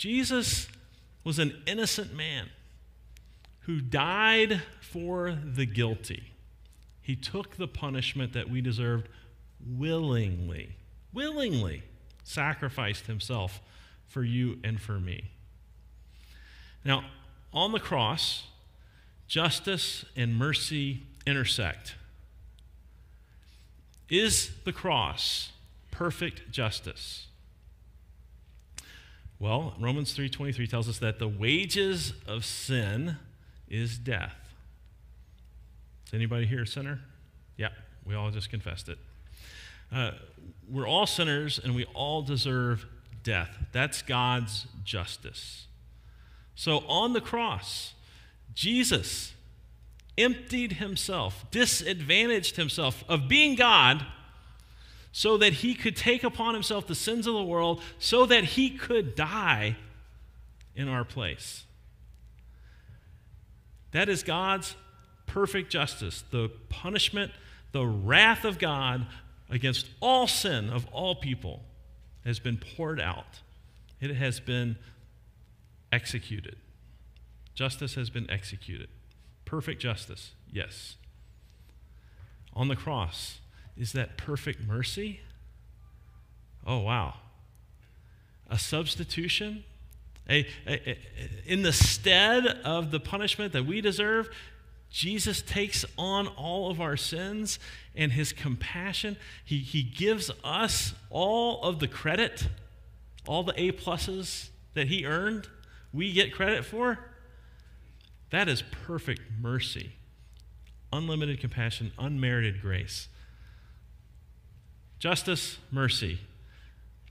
Jesus 0.00 0.66
was 1.25 1.38
an 1.38 1.62
innocent 1.66 2.16
man 2.16 2.49
who 3.64 3.83
died 3.83 4.62
for 4.80 5.38
the 5.45 5.66
guilty. 5.66 6.33
He 7.02 7.14
took 7.14 7.59
the 7.59 7.69
punishment 7.69 8.33
that 8.33 8.49
we 8.49 8.62
deserved 8.62 9.11
willingly, 9.62 10.76
willingly 11.12 11.83
sacrificed 12.25 13.09
himself 13.09 13.61
for 14.07 14.25
you 14.25 14.59
and 14.64 14.80
for 14.80 14.99
me. 14.99 15.33
Now, 16.83 17.04
on 17.52 17.73
the 17.73 17.78
cross, 17.78 18.45
justice 19.28 20.07
and 20.16 20.35
mercy 20.35 21.02
intersect. 21.26 21.97
Is 24.09 24.52
the 24.64 24.73
cross 24.73 25.52
perfect 25.90 26.50
justice? 26.50 27.26
Well, 29.40 29.75
Romans 29.80 30.12
3:23 30.12 30.68
tells 30.68 30.87
us 30.87 30.99
that 30.99 31.18
the 31.18 31.26
wages 31.26 32.12
of 32.26 32.44
sin 32.44 33.16
is 33.68 33.97
death. 33.97 34.54
Is 36.06 36.12
anybody 36.12 36.44
here 36.44 36.62
a 36.62 36.66
sinner? 36.66 37.00
Yeah, 37.56 37.70
we 38.04 38.14
all 38.14 38.30
just 38.30 38.50
confessed 38.50 38.90
it. 38.90 38.99
Uh, 39.90 40.12
we're 40.68 40.87
all 40.87 41.06
sinners 41.06 41.59
and 41.59 41.75
we 41.75 41.87
all 41.94 42.20
deserve 42.20 42.85
death. 43.23 43.66
That's 43.73 44.02
God's 44.02 44.66
justice. 44.85 45.66
So 46.54 46.80
on 46.87 47.14
the 47.14 47.20
cross, 47.23 47.94
Jesus 48.54 49.32
emptied 50.18 50.75
himself, 50.75 51.50
disadvantaged 51.50 52.56
himself 52.56 53.04
of 53.09 53.26
being 53.26 53.54
God 53.54 54.04
so 55.12 55.37
that 55.37 55.55
he 55.55 55.75
could 55.75 55.97
take 55.97 56.23
upon 56.23 56.55
himself 56.55 56.87
the 56.87 56.95
sins 56.95 57.26
of 57.26 57.35
the 57.35 57.43
world, 57.43 57.83
so 57.99 58.26
that 58.26 58.45
he 58.45 58.71
could 58.71 59.14
die 59.14 59.76
in 60.75 60.88
our 60.88 61.05
place. 61.05 61.64
That 63.93 64.09
is 64.09 64.23
God's 64.23 64.76
perfect 65.26 65.71
justice, 65.71 66.25
the 66.31 66.50
punishment, 66.69 67.33
the 67.73 67.87
wrath 67.87 68.45
of 68.45 68.59
God 68.59 69.07
against 69.49 69.87
all 70.00 70.26
sin 70.26 70.71
of 70.71 70.87
all 70.93 71.17
people 71.17 71.62
has 72.25 72.38
been 72.38 72.57
poured 72.57 73.00
out. 73.00 73.40
It 74.00 74.14
has 74.14 74.40
been 74.40 74.76
executed. 75.93 76.57
Justice 77.55 77.95
has 77.95 78.11
been 78.11 78.31
executed. 78.31 78.88
Perfect 79.45 79.83
justice, 79.83 80.33
yes. 80.50 80.97
On 82.55 82.69
the 82.69 82.76
cross, 82.76 83.40
is 83.80 83.92
that 83.92 84.18
perfect 84.18 84.60
mercy? 84.60 85.20
Oh, 86.66 86.80
wow. 86.80 87.14
A 88.50 88.58
substitution? 88.58 89.64
A, 90.28 90.46
a, 90.66 90.90
a, 90.90 90.99
in 91.46 91.62
the 91.62 91.72
stead 91.72 92.46
of 92.64 92.90
the 92.90 93.00
punishment 93.00 93.54
that 93.54 93.64
we 93.64 93.80
deserve, 93.80 94.28
Jesus 94.90 95.40
takes 95.40 95.87
on 95.96 96.26
all 96.28 96.70
of 96.70 96.78
our 96.78 96.96
sins 96.96 97.58
and 97.96 98.12
his 98.12 98.34
compassion. 98.34 99.16
He, 99.44 99.58
he 99.58 99.82
gives 99.82 100.30
us 100.44 100.92
all 101.08 101.62
of 101.62 101.78
the 101.78 101.88
credit, 101.88 102.49
all 103.26 103.44
the 103.44 103.58
A 103.58 103.72
pluses 103.72 104.50
that 104.75 104.88
he 104.88 105.06
earned, 105.06 105.49
we 105.90 106.12
get 106.12 106.34
credit 106.34 106.66
for. 106.66 106.99
That 108.28 108.46
is 108.46 108.62
perfect 108.84 109.22
mercy, 109.40 109.92
unlimited 110.92 111.40
compassion, 111.40 111.92
unmerited 111.99 112.60
grace. 112.60 113.08
Justice, 115.00 115.59
mercy 115.73 116.21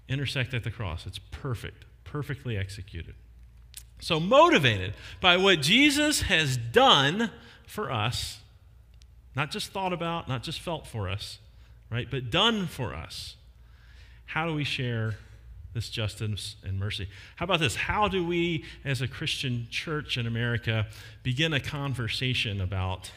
intersect 0.08 0.53
at 0.53 0.63
the 0.63 0.72
cross. 0.72 1.05
It's 1.05 1.19
perfect, 1.19 1.86
perfectly 2.03 2.55
executed. 2.55 3.15
So, 4.00 4.19
motivated 4.19 4.93
by 5.19 5.38
what 5.38 5.62
Jesus 5.62 6.22
has 6.22 6.55
done 6.55 7.31
for 7.67 7.91
us, 7.91 8.39
not 9.36 9.51
just 9.51 9.72
thought 9.72 9.91
about, 9.91 10.27
not 10.27 10.43
just 10.43 10.60
felt 10.60 10.88
for 10.88 11.10
us, 11.10 11.39
right, 11.89 12.08
but 12.10 12.29
done 12.29 12.67
for 12.67 12.93
us, 12.93 13.36
how 14.25 14.48
do 14.48 14.53
we 14.53 14.63
share 14.63 15.15
this 15.74 15.89
justice 15.89 16.55
and 16.63 16.79
mercy? 16.79 17.08
How 17.36 17.43
about 17.43 17.60
this? 17.60 17.75
How 17.75 18.08
do 18.08 18.25
we, 18.25 18.63
as 18.86 19.01
a 19.01 19.08
Christian 19.08 19.67
church 19.69 20.17
in 20.17 20.27
America, 20.27 20.88
begin 21.24 21.53
a 21.53 21.60
conversation 21.60 22.62
about 22.62 23.12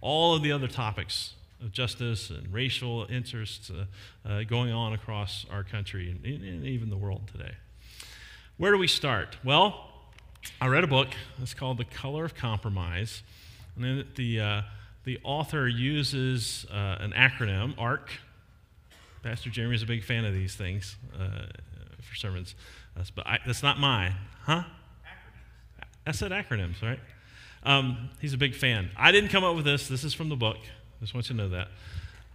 all 0.00 0.34
of 0.34 0.42
the 0.42 0.52
other 0.52 0.68
topics 0.68 1.34
of 1.62 1.72
justice 1.72 2.30
and 2.30 2.52
racial 2.52 3.06
interests 3.10 3.70
uh, 3.70 3.84
uh, 4.28 4.42
going 4.44 4.72
on 4.72 4.92
across 4.92 5.44
our 5.50 5.64
country 5.64 6.10
and, 6.10 6.24
and, 6.24 6.64
even 6.64 6.90
the 6.90 6.96
world 6.96 7.28
today. 7.32 7.52
Where 8.56 8.72
do 8.72 8.78
we 8.78 8.86
start? 8.86 9.36
Well, 9.44 9.88
I 10.60 10.68
read 10.68 10.84
a 10.84 10.88
book. 10.88 11.08
It's 11.40 11.54
called 11.54 11.78
The 11.78 11.84
Color 11.84 12.24
of 12.24 12.34
Compromise. 12.34 13.22
And 13.74 13.84
then 13.84 14.04
the, 14.14 14.40
uh, 14.40 14.62
the 15.04 15.18
author 15.24 15.68
uses 15.68 16.66
uh, 16.70 16.96
an 17.00 17.12
acronym, 17.12 17.74
ARC. 17.78 18.10
Pastor 19.22 19.50
Jeremy 19.50 19.74
is 19.74 19.82
a 19.82 19.86
big 19.86 20.04
fan 20.04 20.24
of 20.24 20.32
these 20.32 20.54
things 20.54 20.96
uh, 21.18 21.46
for 22.00 22.14
sermons. 22.14 22.54
That's, 22.96 23.10
but 23.10 23.26
I, 23.26 23.38
that's 23.44 23.62
not 23.62 23.78
mine. 23.78 24.14
Huh? 24.42 24.62
Acronyms. 24.62 25.86
I 26.06 26.12
said 26.12 26.30
acronyms, 26.30 26.82
right? 26.82 27.00
Um, 27.64 28.10
he's 28.20 28.32
a 28.32 28.38
big 28.38 28.54
fan. 28.54 28.90
I 28.96 29.12
didn't 29.12 29.30
come 29.30 29.44
up 29.44 29.56
with 29.56 29.64
this. 29.64 29.88
This 29.88 30.04
is 30.04 30.14
from 30.14 30.28
the 30.28 30.36
book. 30.36 30.58
Just 31.00 31.14
want 31.14 31.28
you 31.28 31.36
to 31.36 31.42
know 31.42 31.48
that. 31.50 31.68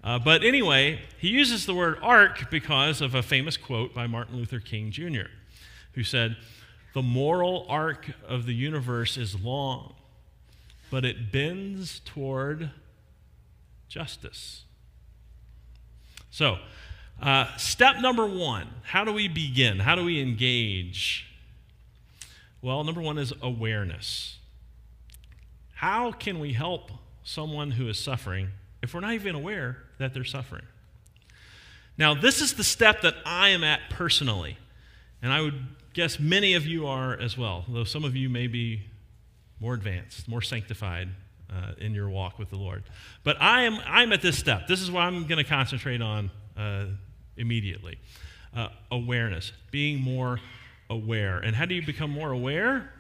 Uh, 0.04 0.20
but 0.20 0.44
anyway, 0.44 1.00
he 1.18 1.30
uses 1.30 1.66
the 1.66 1.74
word 1.74 1.98
arc 2.02 2.50
because 2.50 3.02
of 3.02 3.16
a 3.16 3.24
famous 3.24 3.56
quote 3.56 3.94
by 3.94 4.06
Martin 4.08 4.36
Luther 4.36 4.60
King 4.60 4.92
Jr., 4.92 5.30
who 5.94 6.04
said, 6.04 6.36
The 6.94 7.02
moral 7.02 7.66
arc 7.70 8.12
of 8.28 8.46
the 8.46 8.54
universe 8.54 9.18
is 9.18 9.40
long, 9.40 9.94
but 10.92 11.06
it 11.06 11.32
bends 11.32 12.00
toward 12.00 12.72
justice. 13.88 14.64
So, 16.30 16.58
uh, 17.22 17.56
step 17.58 18.00
number 18.02 18.26
one 18.26 18.68
how 18.84 19.04
do 19.04 19.14
we 19.14 19.28
begin? 19.28 19.80
How 19.80 19.96
do 19.96 20.04
we 20.04 20.20
engage? 20.22 21.28
Well, 22.62 22.84
number 22.84 23.02
one 23.02 23.18
is 23.18 23.34
awareness. 23.42 24.38
How 25.76 26.12
can 26.12 26.40
we 26.40 26.54
help 26.54 26.92
someone 27.24 27.72
who 27.72 27.88
is 27.88 28.00
suffering 28.00 28.50
if 28.82 28.94
we're 28.94 29.00
not 29.00 29.14
even 29.14 29.36
aware 29.36 29.78
that 30.00 30.14
they're 30.14 30.24
suffering? 30.24 30.66
Now, 31.98 32.14
this 32.14 32.42
is 32.42 32.54
the 32.54 32.64
step 32.64 33.02
that 33.02 33.16
I 33.26 33.50
am 33.50 33.64
at 33.64 33.82
personally, 33.90 34.58
and 35.22 35.32
I 35.32 35.42
would 35.42 35.62
guess 35.94 36.20
many 36.20 36.56
of 36.56 36.66
you 36.66 36.88
are 36.88 37.18
as 37.20 37.38
well, 37.38 37.66
though 37.68 37.84
some 37.84 38.04
of 38.04 38.16
you 38.16 38.30
may 38.30 38.48
be 38.48 38.82
more 39.60 39.74
advanced, 39.74 40.28
more 40.28 40.42
sanctified 40.42 41.10
uh, 41.52 41.74
in 41.78 41.94
your 41.94 42.10
walk 42.10 42.40
with 42.40 42.50
the 42.50 42.58
Lord. 42.58 42.84
But 43.24 43.40
I 43.42 43.64
am 43.64 43.80
I'm 43.86 44.12
at 44.12 44.22
this 44.22 44.38
step. 44.38 44.68
This 44.68 44.82
is 44.82 44.90
what 44.90 45.02
I'm 45.02 45.28
going 45.28 45.38
to 45.38 45.50
concentrate 45.50 46.02
on 46.02 46.32
uh, 46.58 46.86
immediately. 47.38 48.00
Uh, 48.56 48.70
awareness, 48.92 49.52
being 49.72 50.00
more 50.00 50.40
aware. 50.90 51.38
And 51.40 51.56
how 51.56 51.66
do 51.66 51.74
you 51.74 51.86
become 51.86 52.10
more 52.10 52.32
aware? 52.32 52.92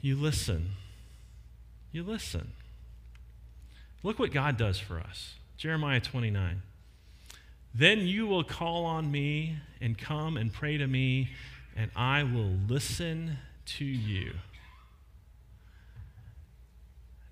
You 0.00 0.16
listen. 0.16 0.72
You 1.94 2.02
listen. 2.02 2.50
Look 4.02 4.18
what 4.18 4.32
God 4.32 4.56
does 4.56 4.80
for 4.80 4.98
us. 4.98 5.36
Jeremiah 5.56 6.00
29. 6.00 6.60
Then 7.72 8.00
you 8.00 8.26
will 8.26 8.42
call 8.42 8.84
on 8.84 9.12
me 9.12 9.58
and 9.80 9.96
come 9.96 10.36
and 10.36 10.52
pray 10.52 10.76
to 10.76 10.88
me, 10.88 11.30
and 11.76 11.92
I 11.94 12.24
will 12.24 12.50
listen 12.68 13.38
to 13.66 13.84
you. 13.84 14.32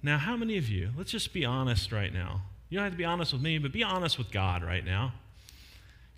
Now, 0.01 0.19
how 0.19 0.37
many 0.37 0.57
of 0.57 0.69
you, 0.69 0.91
let's 0.97 1.11
just 1.11 1.33
be 1.33 1.45
honest 1.45 1.91
right 1.91 2.13
now. 2.13 2.43
You 2.69 2.79
don't 2.79 2.85
have 2.85 2.93
to 2.93 2.99
be 2.99 3.05
honest 3.05 3.33
with 3.33 3.43
me, 3.43 3.59
but 3.59 3.73
be 3.73 3.83
honest 3.83 4.17
with 4.17 4.31
God 4.31 4.63
right 4.63 4.85
now. 4.85 5.13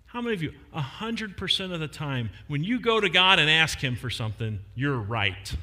How 0.05 0.21
many 0.21 0.35
of 0.35 0.43
you, 0.43 0.53
100% 0.75 1.73
of 1.73 1.79
the 1.79 1.87
time, 1.87 2.29
when 2.47 2.63
you 2.63 2.79
go 2.79 2.99
to 2.99 3.09
God 3.09 3.39
and 3.39 3.49
ask 3.49 3.79
Him 3.79 3.95
for 3.95 4.11
something, 4.11 4.59
you're 4.75 4.99
right? 4.99 5.55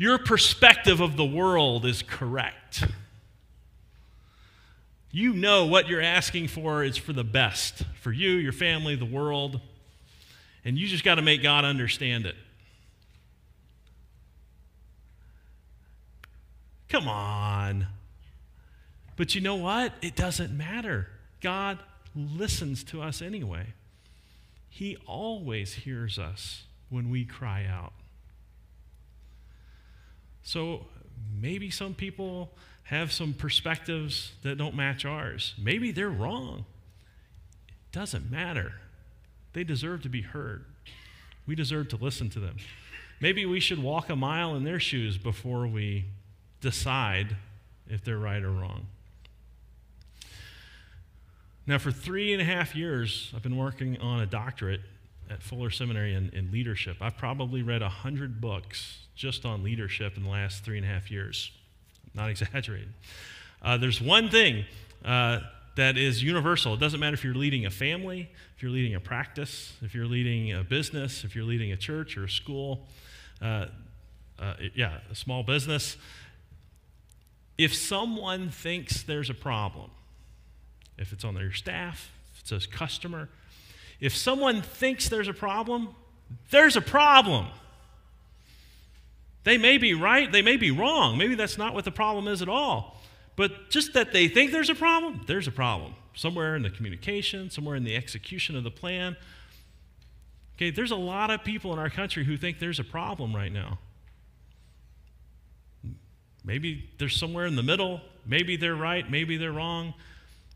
Your 0.00 0.16
perspective 0.16 1.02
of 1.02 1.18
the 1.18 1.26
world 1.26 1.84
is 1.84 2.02
correct. 2.02 2.84
You 5.10 5.34
know 5.34 5.66
what 5.66 5.88
you're 5.88 6.00
asking 6.00 6.48
for 6.48 6.82
is 6.82 6.96
for 6.96 7.12
the 7.12 7.22
best 7.22 7.82
for 8.00 8.10
you, 8.10 8.30
your 8.30 8.54
family, 8.54 8.96
the 8.96 9.04
world, 9.04 9.60
and 10.64 10.78
you 10.78 10.86
just 10.86 11.04
got 11.04 11.16
to 11.16 11.22
make 11.22 11.42
God 11.42 11.66
understand 11.66 12.24
it. 12.24 12.34
Come 16.88 17.06
on. 17.06 17.86
But 19.16 19.34
you 19.34 19.42
know 19.42 19.56
what? 19.56 19.92
It 20.00 20.16
doesn't 20.16 20.50
matter. 20.50 21.08
God 21.42 21.78
listens 22.16 22.84
to 22.84 23.02
us 23.02 23.20
anyway. 23.20 23.74
He 24.70 24.96
always 25.06 25.74
hears 25.74 26.18
us 26.18 26.62
when 26.88 27.10
we 27.10 27.26
cry 27.26 27.66
out. 27.70 27.92
So 30.42 30.86
maybe 31.40 31.70
some 31.70 31.94
people 31.94 32.50
have 32.84 33.12
some 33.12 33.32
perspectives 33.32 34.32
that 34.42 34.58
don't 34.58 34.74
match 34.74 35.04
ours. 35.04 35.54
Maybe 35.56 35.92
they're 35.92 36.10
wrong. 36.10 36.64
It 37.68 37.92
doesn't 37.92 38.30
matter. 38.30 38.72
They 39.52 39.64
deserve 39.64 40.02
to 40.02 40.08
be 40.08 40.22
heard. 40.22 40.64
We 41.46 41.54
deserve 41.54 41.88
to 41.90 41.96
listen 41.96 42.30
to 42.30 42.40
them. 42.40 42.56
Maybe 43.20 43.44
we 43.44 43.60
should 43.60 43.82
walk 43.82 44.08
a 44.08 44.16
mile 44.16 44.56
in 44.56 44.64
their 44.64 44.80
shoes 44.80 45.18
before 45.18 45.66
we 45.66 46.06
decide 46.60 47.36
if 47.88 48.04
they're 48.04 48.18
right 48.18 48.42
or 48.42 48.50
wrong. 48.50 48.86
Now, 51.66 51.78
for 51.78 51.92
three 51.92 52.32
and 52.32 52.40
a 52.40 52.44
half 52.44 52.74
years, 52.74 53.32
I've 53.36 53.42
been 53.42 53.56
working 53.56 53.98
on 53.98 54.20
a 54.20 54.26
doctorate 54.26 54.80
at 55.30 55.42
Fuller 55.42 55.70
Seminary 55.70 56.14
in, 56.14 56.30
in 56.30 56.50
leadership. 56.50 56.96
I've 57.00 57.16
probably 57.16 57.62
read 57.62 57.82
100 57.82 58.40
books 58.40 58.98
just 59.14 59.46
on 59.46 59.62
leadership 59.62 60.16
in 60.16 60.24
the 60.24 60.28
last 60.28 60.64
three 60.64 60.76
and 60.76 60.84
a 60.84 60.88
half 60.88 61.10
years. 61.10 61.52
Not 62.14 62.30
exaggerating. 62.30 62.92
Uh, 63.62 63.76
there's 63.76 64.00
one 64.00 64.28
thing 64.28 64.64
uh, 65.04 65.40
that 65.76 65.96
is 65.96 66.22
universal. 66.22 66.74
It 66.74 66.80
doesn't 66.80 66.98
matter 66.98 67.14
if 67.14 67.22
you're 67.22 67.34
leading 67.34 67.64
a 67.64 67.70
family, 67.70 68.30
if 68.56 68.62
you're 68.62 68.72
leading 68.72 68.94
a 68.94 69.00
practice, 69.00 69.74
if 69.82 69.94
you're 69.94 70.06
leading 70.06 70.52
a 70.52 70.64
business, 70.64 71.24
if 71.24 71.36
you're 71.36 71.44
leading 71.44 71.70
a 71.72 71.76
church 71.76 72.16
or 72.16 72.24
a 72.24 72.30
school, 72.30 72.88
uh, 73.40 73.66
uh 74.38 74.54
yeah, 74.74 74.98
a 75.10 75.14
small 75.14 75.42
business. 75.42 75.96
If 77.56 77.74
someone 77.74 78.50
thinks 78.50 79.02
there's 79.02 79.30
a 79.30 79.34
problem, 79.34 79.90
if 80.96 81.12
it's 81.12 81.24
on 81.24 81.34
their 81.34 81.52
staff, 81.52 82.10
if 82.34 82.40
it's 82.40 82.66
a 82.66 82.68
customer, 82.68 83.28
if 84.00 84.16
someone 84.16 84.62
thinks 84.62 85.08
there's 85.08 85.28
a 85.28 85.34
problem, 85.34 85.94
there's 86.50 86.76
a 86.76 86.80
problem. 86.80 87.46
They 89.44 89.58
may 89.58 89.78
be 89.78 89.94
right, 89.94 90.30
they 90.30 90.42
may 90.42 90.56
be 90.56 90.70
wrong. 90.70 91.16
Maybe 91.16 91.34
that's 91.34 91.58
not 91.58 91.74
what 91.74 91.84
the 91.84 91.90
problem 91.90 92.28
is 92.28 92.42
at 92.42 92.48
all. 92.48 93.00
But 93.36 93.70
just 93.70 93.94
that 93.94 94.12
they 94.12 94.28
think 94.28 94.52
there's 94.52 94.70
a 94.70 94.74
problem, 94.74 95.22
there's 95.26 95.46
a 95.46 95.52
problem. 95.52 95.94
Somewhere 96.14 96.56
in 96.56 96.62
the 96.62 96.70
communication, 96.70 97.50
somewhere 97.50 97.76
in 97.76 97.84
the 97.84 97.96
execution 97.96 98.56
of 98.56 98.64
the 98.64 98.70
plan. 98.70 99.16
Okay, 100.56 100.70
there's 100.70 100.90
a 100.90 100.96
lot 100.96 101.30
of 101.30 101.42
people 101.42 101.72
in 101.72 101.78
our 101.78 101.88
country 101.88 102.24
who 102.24 102.36
think 102.36 102.58
there's 102.58 102.78
a 102.78 102.84
problem 102.84 103.34
right 103.34 103.52
now. 103.52 103.78
Maybe 106.44 106.90
they're 106.98 107.08
somewhere 107.08 107.46
in 107.46 107.56
the 107.56 107.62
middle. 107.62 108.00
Maybe 108.26 108.56
they're 108.56 108.74
right. 108.74 109.10
Maybe 109.10 109.36
they're 109.36 109.52
wrong. 109.52 109.94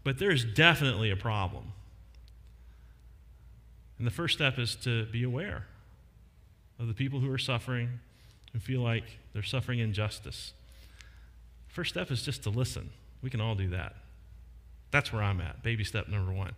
But 0.02 0.18
there's 0.18 0.44
definitely 0.44 1.10
a 1.10 1.16
problem. 1.16 1.72
And 3.98 4.06
the 4.06 4.10
first 4.10 4.34
step 4.34 4.58
is 4.58 4.74
to 4.76 5.06
be 5.06 5.22
aware 5.22 5.66
of 6.78 6.88
the 6.88 6.94
people 6.94 7.20
who 7.20 7.30
are 7.30 7.38
suffering, 7.38 8.00
who 8.52 8.58
feel 8.58 8.80
like 8.80 9.04
they're 9.32 9.42
suffering 9.42 9.78
injustice. 9.78 10.52
First 11.68 11.90
step 11.90 12.10
is 12.10 12.22
just 12.22 12.42
to 12.44 12.50
listen. 12.50 12.90
We 13.22 13.30
can 13.30 13.40
all 13.40 13.54
do 13.54 13.68
that. 13.70 13.94
That's 14.90 15.12
where 15.12 15.22
I'm 15.22 15.40
at. 15.40 15.62
Baby 15.62 15.84
step 15.84 16.08
number 16.08 16.32
one. 16.32 16.52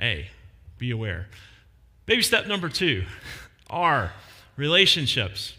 A, 0.00 0.28
be 0.78 0.90
aware. 0.90 1.28
Baby 2.06 2.22
step 2.22 2.46
number 2.46 2.68
two, 2.68 3.04
R, 3.70 4.12
relationships. 4.56 5.54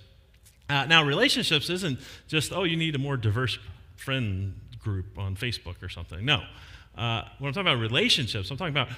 Uh, 0.68 0.86
now, 0.86 1.04
relationships 1.04 1.70
isn't 1.70 2.00
just, 2.28 2.52
oh, 2.52 2.64
you 2.64 2.78
need 2.78 2.96
a 2.96 2.98
more 2.98 3.18
diverse 3.18 3.60
friend 3.96 4.60
group 4.80 5.18
on 5.18 5.36
Facebook 5.36 5.82
or 5.84 5.90
something. 5.90 6.26
No. 6.26 6.44
Uh, 6.98 7.24
when 7.40 7.50
I'm 7.50 7.54
talking 7.54 7.68
about 7.68 7.80
relationships, 7.80 8.50
I'm 8.50 8.58
talking 8.58 8.74
about 8.74 8.90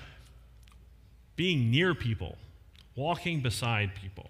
being 1.35 1.71
near 1.71 1.93
people, 1.95 2.37
walking 2.95 3.41
beside 3.41 3.95
people. 3.95 4.29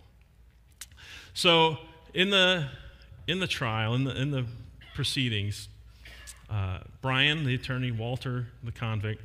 So, 1.34 1.78
in 2.14 2.30
the, 2.30 2.70
in 3.28 3.40
the 3.40 3.48
trial, 3.48 3.96
in 3.96 4.04
the, 4.04 4.16
in 4.16 4.32
the 4.32 4.46
proceedings, 4.94 5.68
uh, 6.50 6.80
Bryan, 7.02 7.44
the 7.44 7.56
attorney, 7.56 7.92
Walter, 7.92 8.48
the 8.64 8.72
convict, 8.72 9.22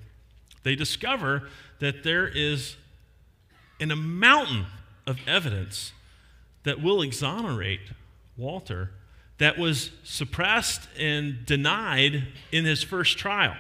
they 0.63 0.75
discover 0.75 1.49
that 1.81 2.03
there 2.03 2.27
is 2.27 2.77
in 3.79 3.91
a 3.91 3.97
mountain 3.97 4.67
of 5.07 5.19
evidence 5.27 5.93
that 6.65 6.83
will 6.83 7.03
exonerate 7.03 7.81
Walter, 8.37 8.91
that 9.39 9.57
was 9.57 9.91
suppressed 10.03 10.89
and 10.99 11.47
denied 11.47 12.27
in 12.51 12.65
his 12.65 12.83
first 12.83 13.19
trial. 13.19 13.57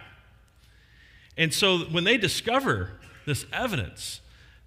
And 1.36 1.54
so 1.54 1.78
when 1.78 2.04
they 2.04 2.16
discover 2.16 2.90
this 3.28 3.46
evidence, 3.52 4.20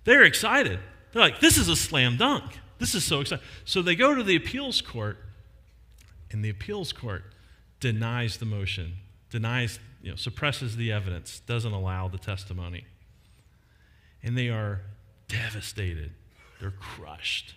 they're 0.06 0.24
excited. 0.24 0.80
They're 1.12 1.21
like, 1.21 1.39
this 1.39 1.58
is 1.58 1.67
a 1.67 1.76
slam 1.76 2.17
dunk. 2.17 2.60
This 2.80 2.95
is 2.95 3.04
so 3.04 3.21
exciting. 3.21 3.45
So 3.65 3.82
they 3.82 3.95
go 3.95 4.15
to 4.15 4.24
the 4.24 4.36
appeals 4.36 4.82
court, 4.82 5.17
and 6.32 6.43
the 6.43 6.50
appeals 6.50 6.93
court 6.93 7.24
denies 7.80 8.38
the 8.38 8.45
motion, 8.45 8.93
denies, 9.30 9.80
you 10.02 10.12
know, 10.12 10.15
suppresses 10.15 10.78
the 10.78 10.91
evidence, 10.91 11.41
doesn't 11.41 11.74
allow 11.74 12.08
the 12.08 12.17
testimony. 12.17 12.86
And 14.24 14.38
they 14.38 14.50
are 14.50 14.82
devastated. 15.28 16.12
They're 16.60 16.71
crushed. 16.71 17.56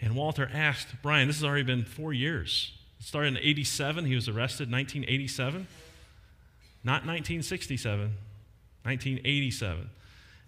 And 0.00 0.14
Walter 0.14 0.50
asked 0.52 0.88
Bryan, 1.02 1.28
this 1.28 1.36
has 1.36 1.44
already 1.44 1.62
been 1.62 1.84
four 1.84 2.12
years. 2.12 2.72
It 3.00 3.06
started 3.06 3.36
in 3.36 3.38
87. 3.38 4.04
He 4.04 4.14
was 4.14 4.28
arrested 4.28 4.68
in 4.68 4.74
1987. 4.74 5.66
Not 6.84 7.06
1967, 7.06 8.12
1987. 8.82 9.90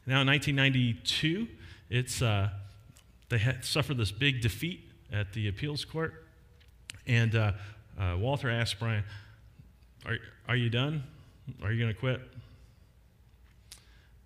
Now 0.06 0.20
in 0.20 0.26
1992, 0.26 1.48
it's, 1.88 2.20
uh, 2.20 2.50
they 3.28 3.38
had 3.38 3.64
suffered 3.64 3.96
this 3.96 4.12
big 4.12 4.40
defeat 4.42 4.80
at 5.12 5.32
the 5.32 5.48
appeals 5.48 5.84
court. 5.84 6.26
And 7.06 7.34
uh, 7.34 7.52
uh, 7.98 8.16
Walter 8.18 8.50
asked 8.50 8.78
Bryan, 8.78 9.04
are, 10.06 10.18
are 10.48 10.56
you 10.56 10.68
done? 10.68 11.04
Are 11.62 11.72
you 11.72 11.82
going 11.82 11.94
to 11.94 11.98
quit? 11.98 12.20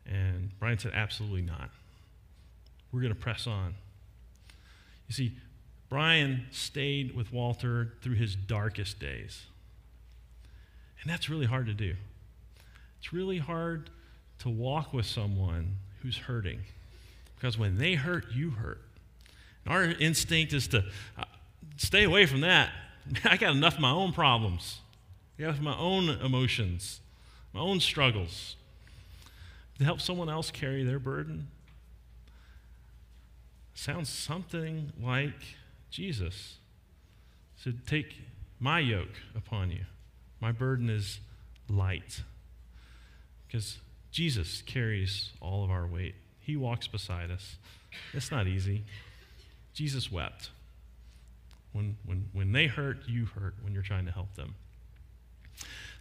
And 0.07 0.51
Bryan 0.59 0.79
said, 0.79 0.93
Absolutely 0.95 1.43
not. 1.43 1.71
We're 2.91 3.01
going 3.01 3.15
to 3.15 3.21
press 3.21 3.47
on. 3.47 3.75
You 5.07 5.15
see, 5.15 5.33
Bryan 5.89 6.47
stayed 6.51 7.15
with 7.15 7.33
Walter 7.33 7.95
through 8.03 8.15
his 8.15 8.35
darkest 8.35 8.99
days. 8.99 9.47
And 11.03 11.11
that's 11.11 11.29
really 11.29 11.47
hard 11.47 11.67
to 11.67 11.75
do. 11.75 11.95
It's 12.99 13.13
really 13.13 13.39
hard 13.39 13.91
to 14.41 14.49
walk 14.49 14.93
with 14.93 15.07
someone 15.07 15.77
who's 16.03 16.19
hurting 16.19 16.61
because 17.37 17.57
when 17.57 17.79
they 17.79 17.95
hurt, 17.95 18.27
you 18.33 18.51
hurt. 18.51 18.83
And 19.65 19.75
our 19.75 19.85
instinct 19.85 20.53
is 20.53 20.67
to, 20.69 20.85
uh, 21.17 21.25
stay 21.77 22.05
away 22.05 22.27
from 22.27 22.41
that. 22.41 22.71
I 23.25 23.37
got 23.37 23.55
enough 23.55 23.75
of 23.75 23.81
my 23.81 23.91
own 23.91 24.13
problems. 24.13 24.81
I 25.39 25.43
got 25.43 25.61
my 25.61 25.77
own 25.77 26.09
emotions, 26.09 27.01
my 27.53 27.61
own 27.61 27.81
struggles. 27.81 28.57
To 29.79 29.85
help 29.85 30.01
someone 30.01 30.29
else 30.29 30.51
carry 30.51 30.83
their 30.83 30.99
burden 30.99 31.47
sounds 33.75 34.09
something 34.09 34.93
like 35.01 35.57
Jesus. 35.89 36.57
So 37.57 37.73
take 37.87 38.17
my 38.59 38.81
yoke 38.81 39.15
upon 39.37 39.71
you. 39.71 39.85
My 40.41 40.51
burden 40.51 40.91
is 40.91 41.21
light. 41.69 42.23
Because 43.47 43.79
Jesus 44.11 44.63
carries 44.63 45.31
all 45.41 45.65
of 45.65 45.71
our 45.71 45.87
weight. 45.87 46.15
He 46.41 46.57
walks 46.57 46.87
beside 46.87 47.31
us. 47.31 47.57
It's 48.13 48.31
not 48.31 48.47
easy. 48.47 48.85
Jesus 49.75 50.11
wept. 50.11 50.51
When, 51.73 51.97
when, 52.05 52.29
when 52.33 52.53
they 52.53 52.67
hurt, 52.67 52.99
you 53.07 53.27
hurt 53.27 53.55
when 53.63 53.73
you're 53.73 53.83
trying 53.83 54.07
to 54.07 54.13
help 54.13 54.35
them. 54.35 54.55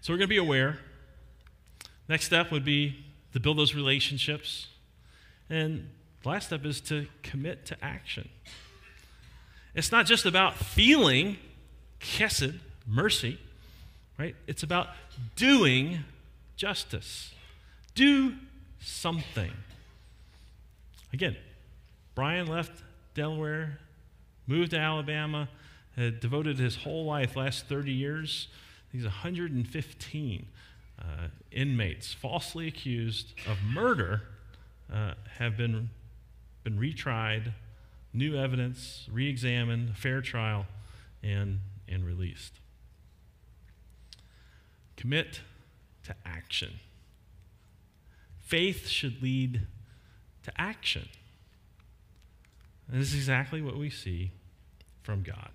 So 0.01 0.13
we're 0.13 0.17
going 0.17 0.29
to 0.29 0.33
be 0.33 0.37
aware. 0.37 0.79
Next 2.07 2.25
step 2.25 2.51
would 2.51 2.63
be 2.63 3.03
to 3.33 3.39
build 3.39 3.57
those 3.57 3.75
relationships. 3.75 4.67
And 5.49 5.89
last 6.23 6.47
step 6.47 6.65
is 6.65 6.81
to 6.81 7.07
commit 7.23 7.65
to 7.67 7.83
action. 7.83 8.29
It's 9.75 9.91
not 9.91 10.05
just 10.05 10.25
about 10.25 10.55
feeling 10.55 11.37
chesed, 11.99 12.59
mercy, 12.87 13.37
right? 14.17 14.35
It's 14.47 14.63
about 14.63 14.87
doing 15.35 15.99
justice. 16.55 17.33
Do 17.97 18.36
something. 18.79 19.51
Again, 21.12 21.36
Bryan 22.13 22.45
left 22.45 22.83
Delaware, 23.15 23.79
moved 24.45 24.69
to 24.69 24.77
Alabama, 24.77 25.49
had 25.95 26.19
devoted 26.19 26.60
his 26.60 26.75
whole 26.75 27.05
life, 27.05 27.36
last 27.36 27.65
30 27.65 27.91
years, 27.91 28.49
he's 28.91 29.01
115 29.01 30.45
uh, 30.99 31.03
inmates 31.51 32.13
falsely 32.13 32.67
accused 32.67 33.33
of 33.49 33.57
murder 33.63 34.21
uh, 34.93 35.15
have 35.39 35.57
been, 35.57 35.89
been 36.63 36.77
retried, 36.77 37.51
new 38.13 38.38
evidence, 38.38 39.07
re 39.12 39.27
examined, 39.27 39.97
fair 39.97 40.21
trial, 40.21 40.67
and, 41.23 41.62
and 41.89 42.05
released. 42.05 42.53
Commit 44.97 45.41
to 46.03 46.13
action. 46.23 46.73
Faith 48.47 48.88
should 48.88 49.21
lead 49.21 49.67
to 50.43 50.53
action. 50.57 51.10
And 52.89 53.01
this 53.01 53.10
is 53.10 53.15
exactly 53.15 53.62
what 53.62 53.75
we 53.75 53.89
see 53.89 54.31
from 55.03 55.21
God. 55.21 55.51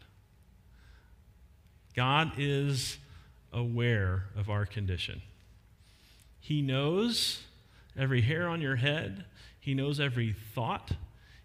God 1.97 2.33
is 2.37 2.99
aware 3.51 4.25
of 4.37 4.51
our 4.51 4.67
condition. 4.67 5.23
He 6.39 6.61
knows 6.61 7.45
every 7.99 8.21
hair 8.21 8.47
on 8.47 8.61
your 8.61 8.77
head, 8.77 9.25
He 9.59 9.73
knows 9.73 9.99
every 9.99 10.35
thought, 10.55 10.93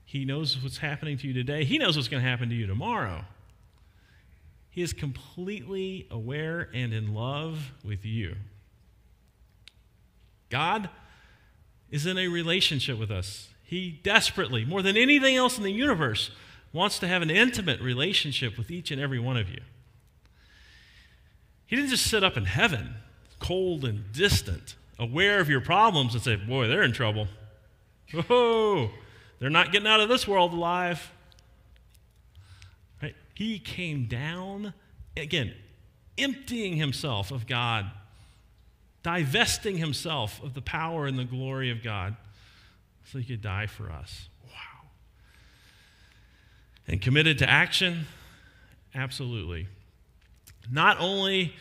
He 0.04 0.26
knows 0.26 0.62
what's 0.62 0.80
happening 0.80 1.18
to 1.20 1.28
you 1.28 1.34
today, 1.34 1.64
He 1.64 1.78
knows 1.78 1.96
what's 1.96 2.10
going 2.10 2.24
to 2.24 2.30
happen 2.30 2.50
to 2.50 2.56
you 2.56 2.68
tomorrow. 2.68 3.24
He 4.70 4.82
is 4.82 4.92
completely 4.92 6.08
aware 6.12 6.68
and 6.74 6.94
in 6.94 7.14
love 7.14 7.72
with 7.86 8.04
you. 8.04 8.36
God 10.50 10.90
is 11.92 12.06
in 12.06 12.18
a 12.18 12.28
relationship 12.28 12.98
with 12.98 13.12
us. 13.12 13.50
He 13.64 14.00
desperately, 14.04 14.66
more 14.66 14.82
than 14.82 14.98
anything 14.98 15.36
else 15.36 15.58
in 15.58 15.64
the 15.64 15.72
universe, 15.72 16.32
wants 16.74 17.00
to 17.00 17.08
have 17.08 17.22
an 17.22 17.30
intimate 17.30 17.82
relationship 17.82 18.58
with 18.58 18.72
each 18.72 18.92
and 18.92 19.02
every 19.02 19.20
one 19.20 19.38
of 19.38 19.50
you. 19.50 19.62
He 21.66 21.76
didn't 21.76 21.90
just 21.90 22.08
sit 22.08 22.24
up 22.24 22.38
in 22.38 22.46
heaven, 22.46 22.96
cold 23.40 23.84
and 23.84 24.12
distant, 24.14 24.76
aware 24.98 25.40
of 25.40 25.50
your 25.50 25.62
problems, 25.62 26.14
and 26.14 26.24
say, 26.24 26.36
Boy, 26.36 26.68
they're 26.68 26.84
in 26.84 26.94
trouble. 26.94 27.28
Oh, 28.30 28.90
they're 29.40 29.50
not 29.50 29.74
getting 29.74 29.88
out 29.88 30.00
of 30.00 30.08
this 30.08 30.28
world 30.28 30.54
alive. 30.54 31.12
Right? 33.02 33.16
He 33.34 33.60
came 33.60 34.06
down, 34.06 34.74
again, 35.18 35.54
emptying 36.18 36.78
himself 36.78 37.32
of 37.32 37.48
God, 37.48 37.92
divesting 39.08 39.78
himself 39.78 40.44
of 40.44 40.54
the 40.54 40.62
power 40.62 41.08
and 41.08 41.18
the 41.18 41.24
glory 41.24 41.72
of 41.72 41.82
God 41.82 42.18
so 43.06 43.18
he 43.18 43.24
could 43.24 43.42
die 43.42 43.66
for 43.66 43.90
us. 43.90 44.28
Wow. 44.44 44.90
And 46.90 47.02
committed 47.02 47.38
to 47.38 47.50
action? 47.50 48.06
Absolutely. 48.94 49.68
Not 50.70 51.00
only 51.00 51.54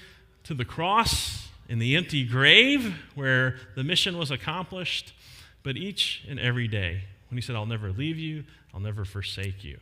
to 0.43 0.55
the 0.55 0.65
cross 0.65 1.47
in 1.69 1.79
the 1.79 1.95
empty 1.95 2.25
grave 2.25 2.93
where 3.15 3.55
the 3.77 3.85
mission 3.85 4.19
was 4.19 4.33
accomplished, 4.33 5.15
but 5.63 5.77
each 5.77 6.25
and 6.29 6.41
every 6.41 6.67
day 6.67 7.03
when 7.31 7.39
he 7.39 7.43
said, 7.43 7.55
I'll 7.55 7.65
never 7.65 7.93
leave 7.93 8.19
you, 8.19 8.43
I'll 8.75 8.81
never 8.81 9.05
forsake 9.05 9.63
you. 9.63 9.79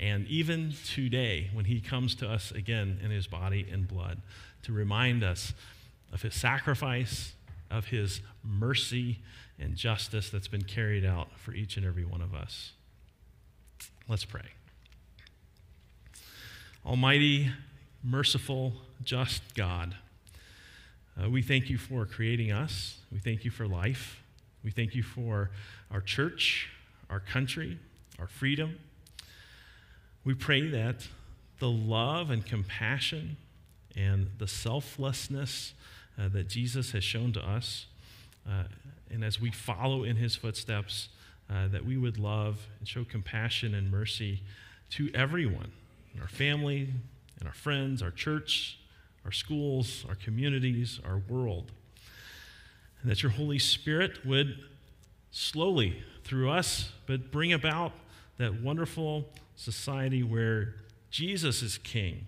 And 0.00 0.26
even 0.26 0.74
today, 0.84 1.48
when 1.52 1.66
he 1.66 1.80
comes 1.80 2.16
to 2.16 2.28
us 2.28 2.50
again 2.50 2.98
in 3.04 3.12
his 3.12 3.28
body 3.28 3.68
and 3.70 3.86
blood 3.86 4.20
to 4.64 4.72
remind 4.72 5.22
us 5.22 5.52
of 6.14 6.22
his 6.22 6.34
sacrifice, 6.34 7.34
of 7.70 7.86
his 7.86 8.20
mercy 8.42 9.18
and 9.58 9.74
justice 9.74 10.30
that's 10.30 10.48
been 10.48 10.62
carried 10.62 11.04
out 11.04 11.28
for 11.36 11.52
each 11.52 11.76
and 11.76 11.84
every 11.84 12.04
one 12.04 12.22
of 12.22 12.32
us. 12.32 12.72
Let's 14.08 14.24
pray. 14.24 14.46
Almighty, 16.86 17.50
merciful, 18.02 18.74
just 19.02 19.42
God, 19.54 19.96
uh, 21.20 21.28
we 21.28 21.42
thank 21.42 21.68
you 21.68 21.78
for 21.78 22.06
creating 22.06 22.52
us. 22.52 22.98
We 23.12 23.18
thank 23.18 23.44
you 23.44 23.50
for 23.50 23.66
life. 23.66 24.22
We 24.62 24.70
thank 24.70 24.94
you 24.94 25.02
for 25.02 25.50
our 25.90 26.00
church, 26.00 26.70
our 27.10 27.20
country, 27.20 27.78
our 28.18 28.26
freedom. 28.26 28.78
We 30.24 30.34
pray 30.34 30.68
that 30.68 31.06
the 31.58 31.70
love 31.70 32.30
and 32.30 32.44
compassion 32.44 33.36
and 33.96 34.28
the 34.38 34.48
selflessness 34.48 35.74
uh, 36.18 36.28
that 36.28 36.48
Jesus 36.48 36.92
has 36.92 37.04
shown 37.04 37.32
to 37.32 37.40
us, 37.40 37.86
uh, 38.48 38.64
and 39.10 39.24
as 39.24 39.40
we 39.40 39.50
follow 39.50 40.04
in 40.04 40.16
his 40.16 40.36
footsteps, 40.36 41.08
uh, 41.50 41.68
that 41.68 41.84
we 41.84 41.96
would 41.96 42.18
love 42.18 42.66
and 42.78 42.88
show 42.88 43.04
compassion 43.04 43.74
and 43.74 43.90
mercy 43.90 44.42
to 44.90 45.10
everyone 45.14 45.72
in 46.14 46.20
our 46.20 46.28
family, 46.28 46.90
and 47.38 47.48
our 47.48 47.54
friends, 47.54 48.02
our 48.02 48.10
church, 48.10 48.78
our 49.24 49.32
schools, 49.32 50.04
our 50.08 50.14
communities, 50.14 51.00
our 51.04 51.18
world. 51.18 51.72
And 53.02 53.10
that 53.10 53.22
your 53.22 53.32
Holy 53.32 53.58
Spirit 53.58 54.24
would 54.24 54.58
slowly, 55.30 56.02
through 56.22 56.50
us, 56.50 56.92
but 57.06 57.30
bring 57.30 57.52
about 57.52 57.92
that 58.38 58.62
wonderful 58.62 59.28
society 59.56 60.22
where 60.22 60.76
Jesus 61.10 61.62
is 61.62 61.78
king 61.78 62.26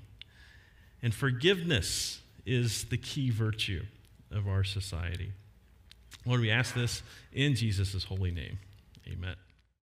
and 1.02 1.14
forgiveness 1.14 2.20
is 2.46 2.84
the 2.84 2.96
key 2.96 3.30
virtue 3.30 3.84
of 4.30 4.48
our 4.48 4.64
society. 4.64 5.32
Lord, 6.24 6.40
we 6.40 6.50
ask 6.50 6.74
this 6.74 7.02
in 7.32 7.54
Jesus' 7.54 8.04
holy 8.04 8.30
name. 8.30 8.58
Amen. 9.08 9.36